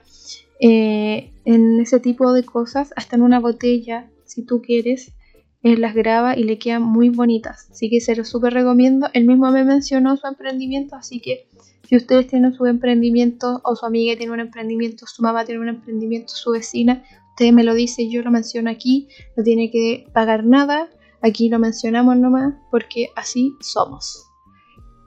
[0.59, 5.13] eh, en ese tipo de cosas, hasta en una botella, si tú quieres.
[5.61, 7.69] él las graba y le quedan muy bonitas.
[7.71, 9.07] Así que se lo súper recomiendo.
[9.13, 11.47] Él mismo me mencionó su emprendimiento, así que
[11.93, 15.69] si ustedes tienen su emprendimiento o su amiga tiene un emprendimiento, su mamá tiene un
[15.69, 20.43] emprendimiento, su vecina, usted me lo dice, yo lo menciono aquí, no tiene que pagar
[20.43, 20.89] nada,
[21.21, 24.25] aquí lo mencionamos nomás porque así somos.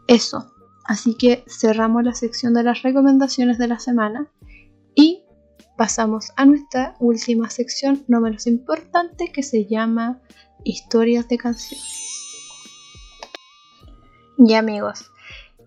[0.07, 0.53] Eso.
[0.84, 4.30] Así que cerramos la sección de las recomendaciones de la semana
[4.95, 5.24] y
[5.76, 10.20] pasamos a nuestra última sección, no menos importante, que se llama
[10.62, 12.12] historias de canciones.
[14.39, 15.11] Y amigos,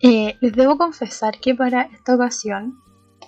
[0.02, 2.80] eh, les debo confesar que para esta ocasión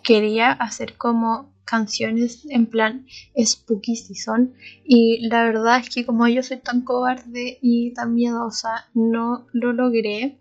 [0.04, 3.06] quería hacer como canciones en plan
[3.38, 4.54] spooky season
[4.84, 9.72] y la verdad es que como yo soy tan cobarde y tan miedosa no lo
[9.74, 10.38] logré.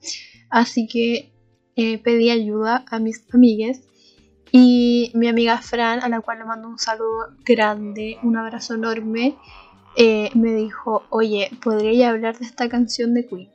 [0.51, 1.33] Así que
[1.76, 3.81] eh, pedí ayuda a mis amigas
[4.53, 9.37] y mi amiga Fran a la cual le mando un saludo grande un abrazo enorme
[9.97, 13.49] eh, me dijo oye podría hablar de esta canción de Queen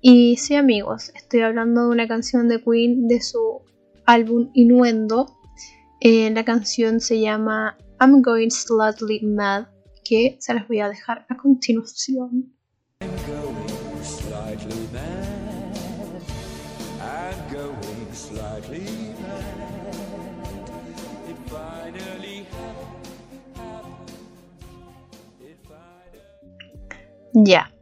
[0.00, 3.62] y sí amigos, estoy hablando de una canción de Queen de su
[4.06, 5.36] álbum Innuendo.
[6.00, 9.66] Eh, la canción se llama I'm Going Slightly Mad,
[10.04, 12.54] que se las voy a dejar a continuación.
[27.32, 27.72] Ya.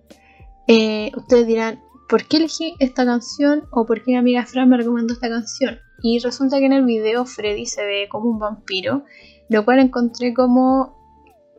[0.67, 4.77] Eh, ustedes dirán, ¿por qué elegí esta canción o por qué mi amiga Fran me
[4.77, 5.79] recomendó esta canción?
[6.03, 9.05] Y resulta que en el video Freddy se ve como un vampiro,
[9.49, 10.97] lo cual encontré como,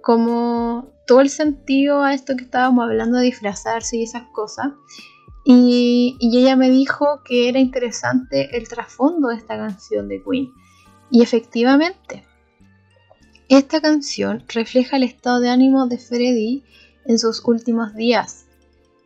[0.02, 4.74] como todo el sentido a esto que estábamos hablando de disfrazarse y esas cosas.
[5.44, 10.52] Y, y ella me dijo que era interesante el trasfondo de esta canción de Queen.
[11.10, 12.26] Y efectivamente,
[13.48, 16.64] esta canción refleja el estado de ánimo de Freddy
[17.06, 18.47] en sus últimos días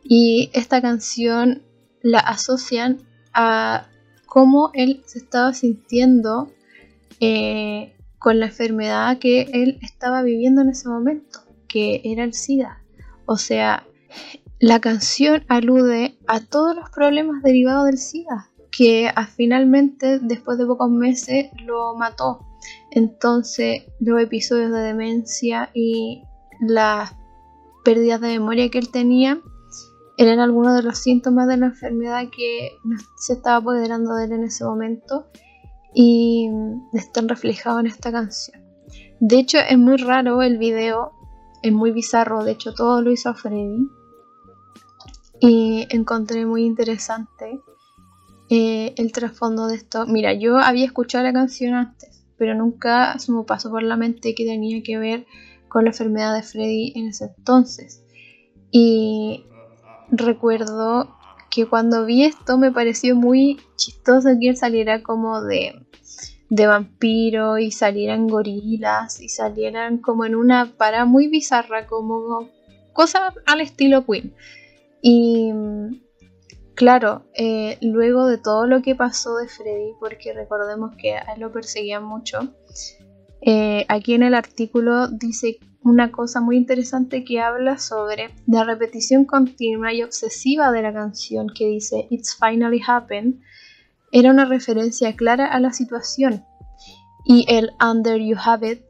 [0.02, 1.62] y esta canción
[2.02, 2.98] la asocian
[3.32, 3.86] a
[4.26, 6.52] cómo él se estaba sintiendo
[7.20, 12.82] eh, con la enfermedad que él estaba viviendo en ese momento, que era el SIDA.
[13.26, 13.86] O sea,
[14.58, 20.90] la canción alude a todos los problemas derivados del SIDA, que finalmente, después de pocos
[20.90, 22.46] meses, lo mató.
[22.90, 26.22] Entonces, los episodios de demencia y
[26.60, 27.14] las
[27.84, 29.40] pérdidas de memoria que él tenía
[30.22, 32.78] eran algunos de los síntomas de la enfermedad que
[33.16, 35.26] se estaba apoderando de él en ese momento
[35.94, 36.48] y
[36.92, 38.60] están reflejados en esta canción.
[39.20, 41.12] De hecho, es muy raro el video,
[41.62, 43.88] es muy bizarro, de hecho todo lo hizo Freddy
[45.40, 47.60] y encontré muy interesante
[48.48, 50.06] eh, el trasfondo de esto.
[50.06, 54.34] Mira, yo había escuchado la canción antes, pero nunca se me pasó por la mente
[54.34, 55.26] que tenía que ver
[55.68, 58.04] con la enfermedad de Freddy en ese entonces.
[58.70, 59.46] Y
[60.12, 61.16] recuerdo
[61.50, 65.86] que cuando vi esto me pareció muy chistoso que él saliera como de,
[66.48, 72.48] de vampiro y salieran gorilas y salieran como en una para muy bizarra, como
[72.92, 74.34] cosas al estilo Queen.
[75.02, 75.50] Y
[76.74, 81.40] claro, eh, luego de todo lo que pasó de Freddy, porque recordemos que a él
[81.40, 82.54] lo perseguían mucho,
[83.40, 89.24] eh, aquí en el artículo dice una cosa muy interesante que habla sobre la repetición
[89.24, 93.40] continua y obsesiva de la canción que dice It's Finally Happened
[94.12, 96.44] era una referencia clara a la situación
[97.24, 98.82] y el Under You Have It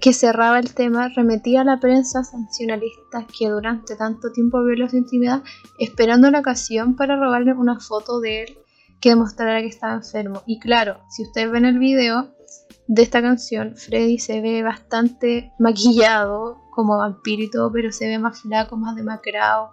[0.00, 4.98] que cerraba el tema remetía a la prensa sancionalista que durante tanto tiempo violó su
[4.98, 5.42] intimidad
[5.78, 8.58] esperando la ocasión para robarle una foto de él
[9.00, 10.42] que demostrara que estaba enfermo.
[10.46, 12.34] Y claro, si ustedes ven el video,
[12.86, 18.18] de esta canción, Freddy se ve bastante maquillado como vampiro y todo, pero se ve
[18.18, 19.72] más flaco, más demacrado,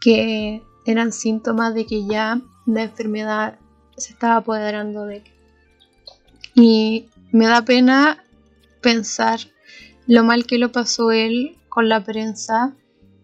[0.00, 3.58] que eran síntomas de que ya la enfermedad
[3.96, 5.24] se estaba apoderando de él.
[6.54, 8.24] Y me da pena
[8.80, 9.40] pensar
[10.06, 12.74] lo mal que lo pasó él con la prensa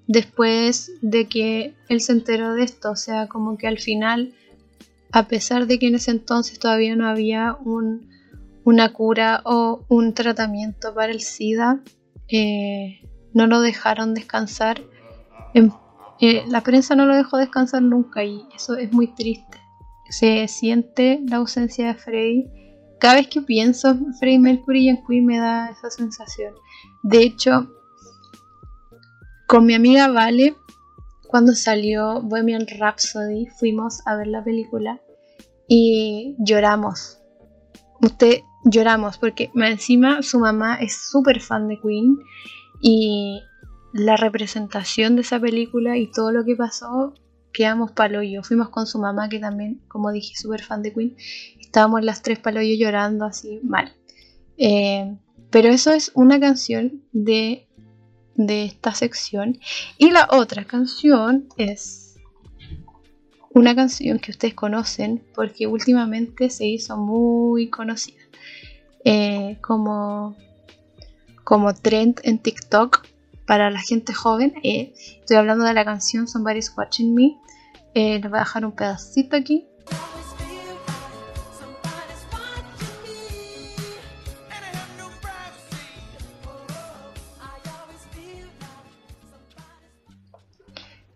[0.06, 4.34] después de que él se enteró de esto, o sea, como que al final,
[5.12, 8.15] a pesar de que en ese entonces todavía no había un
[8.66, 11.80] una cura o un tratamiento para el SIDA,
[12.28, 13.00] eh,
[13.32, 14.82] no lo dejaron descansar.
[15.54, 19.60] Eh, la prensa no lo dejó descansar nunca y eso es muy triste.
[20.10, 22.46] Se siente la ausencia de Freddy.
[22.98, 26.52] Cada vez que pienso en Mercury y en Queen me da esa sensación.
[27.04, 27.70] De hecho,
[29.46, 30.56] con mi amiga Vale,
[31.28, 35.00] cuando salió Bohemian Rhapsody, fuimos a ver la película
[35.68, 37.20] y lloramos.
[38.00, 42.18] Usted lloramos porque encima su mamá es súper fan de Queen
[42.80, 43.40] y
[43.92, 47.14] la representación de esa película y todo lo que pasó,
[47.52, 48.42] quedamos paloyo.
[48.42, 51.16] Fuimos con su mamá, que también, como dije, súper fan de Queen.
[51.58, 53.94] Estábamos las tres paloyo llorando así mal.
[54.58, 55.16] Eh,
[55.50, 57.66] pero eso es una canción de,
[58.34, 59.58] de esta sección.
[59.96, 62.16] Y la otra canción es
[63.50, 68.25] una canción que ustedes conocen porque últimamente se hizo muy conocida.
[69.08, 70.34] Eh, como,
[71.44, 73.06] como trend en TikTok
[73.46, 74.54] para la gente joven.
[74.64, 77.38] Eh, estoy hablando de la canción Somebody's Watching Me.
[77.94, 79.68] Eh, les voy a dejar un pedacito aquí.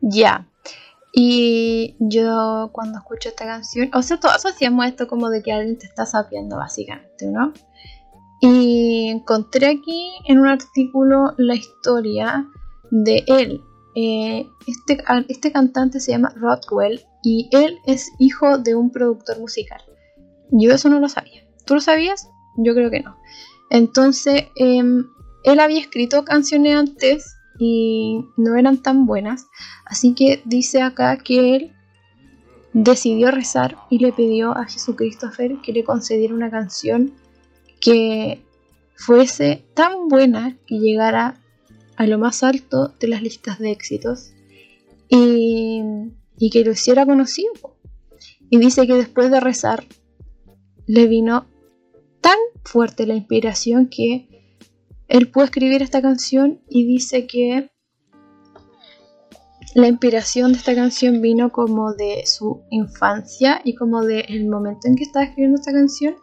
[0.01, 0.47] Ya.
[1.13, 5.77] Y yo cuando escucho esta canción, o sea, todos asociamos esto como de que alguien
[5.77, 7.53] te está sapiendo básicamente, ¿no?
[8.41, 12.49] Y encontré aquí en un artículo la historia
[12.91, 13.63] de él.
[13.95, 19.81] Eh, este, este cantante se llama Rodwell y él es hijo de un productor musical.
[20.51, 21.43] Yo eso no lo sabía.
[21.67, 22.29] ¿Tú lo sabías?
[22.57, 23.17] Yo creo que no.
[23.69, 25.07] Entonces, em,
[25.45, 29.47] él había escrito canciones antes y no eran tan buenas.
[29.85, 31.73] Así que dice acá que él
[32.73, 35.31] decidió rezar y le pidió a Jesucristo
[35.63, 37.13] que le concediera una canción
[37.81, 38.43] que
[38.95, 41.41] fuese tan buena que llegara
[41.97, 44.33] a lo más alto de las listas de éxitos
[45.09, 45.83] y,
[46.51, 47.53] que lo hiciera conocido.
[48.49, 49.85] Y dice que después de rezar
[50.87, 51.47] le vino
[52.21, 54.29] tan fuerte la inspiración que
[55.09, 57.71] él pudo escribir esta canción y dice que
[59.75, 64.97] la inspiración de esta canción vino como de su infancia y como del momento en
[64.97, 66.17] que estaba escribiendo esta canción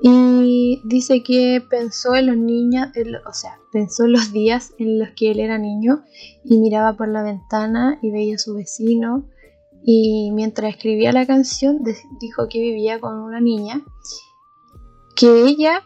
[0.00, 2.88] y dice que pensó en los niños,
[3.26, 6.04] o sea, pensó en los días en los que él era niño
[6.44, 9.28] y miraba por la ventana y veía a su vecino.
[9.82, 11.82] Y mientras escribía la canción,
[12.20, 13.82] dijo que vivía con una niña,
[15.16, 15.82] que ella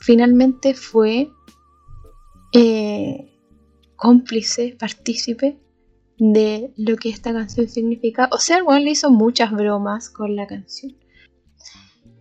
[0.00, 1.30] finalmente fue
[2.52, 3.32] eh,
[3.96, 5.58] cómplice, partícipe
[6.18, 8.28] de lo que esta canción significa.
[8.32, 10.96] O sea, el le hizo muchas bromas con la canción.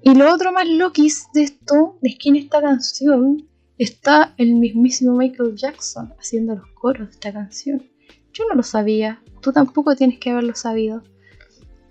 [0.07, 3.45] Y lo otro más loquis de esto es que en esta canción
[3.77, 7.83] está el mismísimo Michael Jackson haciendo los coros de esta canción.
[8.31, 11.03] Yo no lo sabía, tú tampoco tienes que haberlo sabido.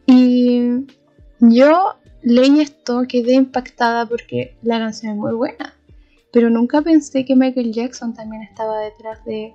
[0.07, 0.87] Y
[1.41, 5.75] yo leí esto, quedé impactada porque la canción es muy buena.
[6.33, 9.53] Pero nunca pensé que Michael Jackson también estaba detrás de,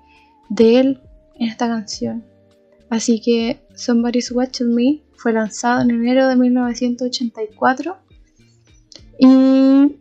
[0.49, 1.01] de él
[1.33, 2.23] en esta canción.
[2.91, 8.10] Así que Somebody's Watching Me fue lanzado en enero de 1984
[9.23, 9.99] y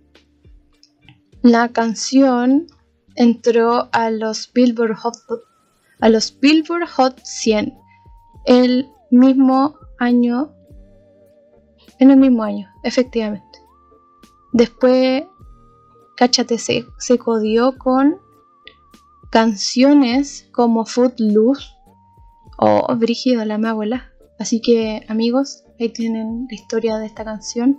[1.42, 2.66] la canción
[3.16, 5.14] entró a los Billboard Hot,
[6.00, 7.74] a los Billboard Hot 100
[8.46, 10.54] el mismo año,
[11.98, 13.58] en el mismo año, efectivamente.
[14.54, 15.24] Después,
[16.16, 16.86] cáchate, se,
[17.18, 18.16] codió con
[19.30, 21.66] canciones como Footloose
[22.56, 24.12] o Brígido, la mi abuela.
[24.38, 27.78] Así que, amigos, ahí tienen la historia de esta canción.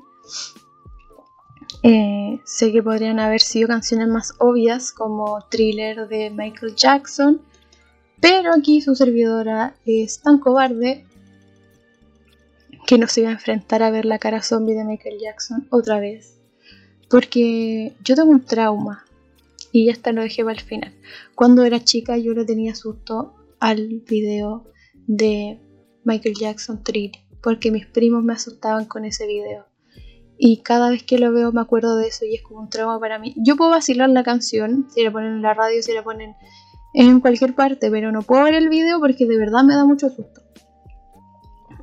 [1.83, 7.41] Eh, sé que podrían haber sido canciones más obvias como Thriller de Michael Jackson,
[8.19, 11.05] pero aquí su servidora es tan cobarde
[12.85, 15.99] que no se iba a enfrentar a ver la cara zombie de Michael Jackson otra
[15.99, 16.37] vez.
[17.09, 19.05] Porque yo tengo un trauma
[19.71, 20.93] y ya hasta lo dejé para el final.
[21.33, 24.65] Cuando era chica yo le tenía susto al video
[25.07, 25.59] de
[26.03, 29.70] Michael Jackson Thriller porque mis primos me asustaban con ese video
[30.43, 32.99] y cada vez que lo veo me acuerdo de eso y es como un trauma
[32.99, 33.35] para mí.
[33.37, 36.33] Yo puedo vacilar la canción, si la ponen en la radio, si la ponen
[36.95, 40.09] en cualquier parte, pero no puedo ver el video porque de verdad me da mucho
[40.09, 40.41] susto.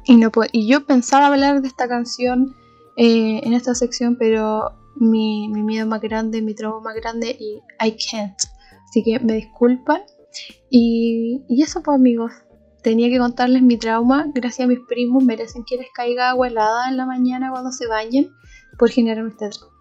[0.06, 2.52] Y, no y yo pensaba hablar de esta canción
[2.96, 7.62] eh, en esta sección, pero mi, mi miedo más grande, mi trauma más grande y
[7.80, 8.40] I can't.
[8.88, 10.00] Así que me disculpan.
[10.68, 12.32] Y, y eso pues amigos,
[12.82, 14.26] tenía que contarles mi trauma.
[14.34, 17.86] Gracias a mis primos merecen que les caiga agua helada en la mañana cuando se
[17.86, 18.32] bañen
[18.78, 19.78] por generarme este trauma.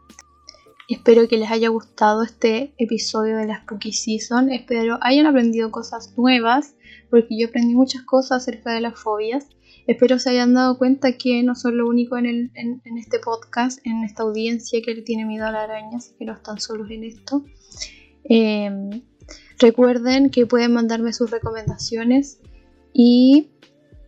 [0.89, 4.49] Espero que les haya gustado este episodio de la Spooky Season.
[4.49, 6.75] Espero hayan aprendido cosas nuevas,
[7.09, 9.47] porque yo aprendí muchas cosas acerca de las fobias.
[9.85, 12.51] Espero se hayan dado cuenta que no son lo único en,
[12.97, 16.33] este podcast, en esta audiencia que le tiene miedo a la araña, así que no
[16.33, 17.43] están solos en esto.
[18.23, 19.01] Em,
[19.59, 22.39] recuerden que pueden mandarme sus recomendaciones
[22.93, 23.49] y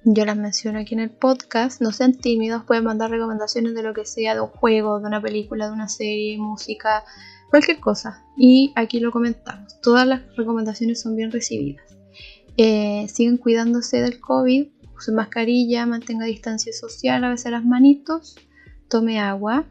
[0.04, 1.82] yo las menciono aquí en el podcast.
[1.82, 5.22] No sean tímidos, pueden mandar recomendaciones de lo que sea, de un juego, de una
[5.22, 7.04] película, de una serie, música,
[7.50, 8.24] cualquier cosa.
[8.38, 9.80] Y aquí lo comentamos.
[9.82, 11.86] Todas las recomendaciones son bien recibidas.
[12.58, 18.36] Eh, siguen cuidándose del COVID, use mascarilla, mantenga distancia social, a veces las manitos,
[18.90, 19.66] tome agua.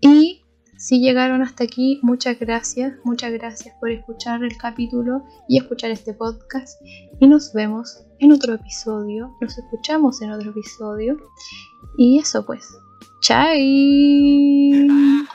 [0.00, 0.41] Y
[0.82, 6.12] si llegaron hasta aquí, muchas gracias, muchas gracias por escuchar el capítulo y escuchar este
[6.12, 6.82] podcast.
[7.20, 11.18] Y nos vemos en otro episodio, nos escuchamos en otro episodio.
[11.96, 12.66] Y eso pues,
[13.20, 14.88] chai.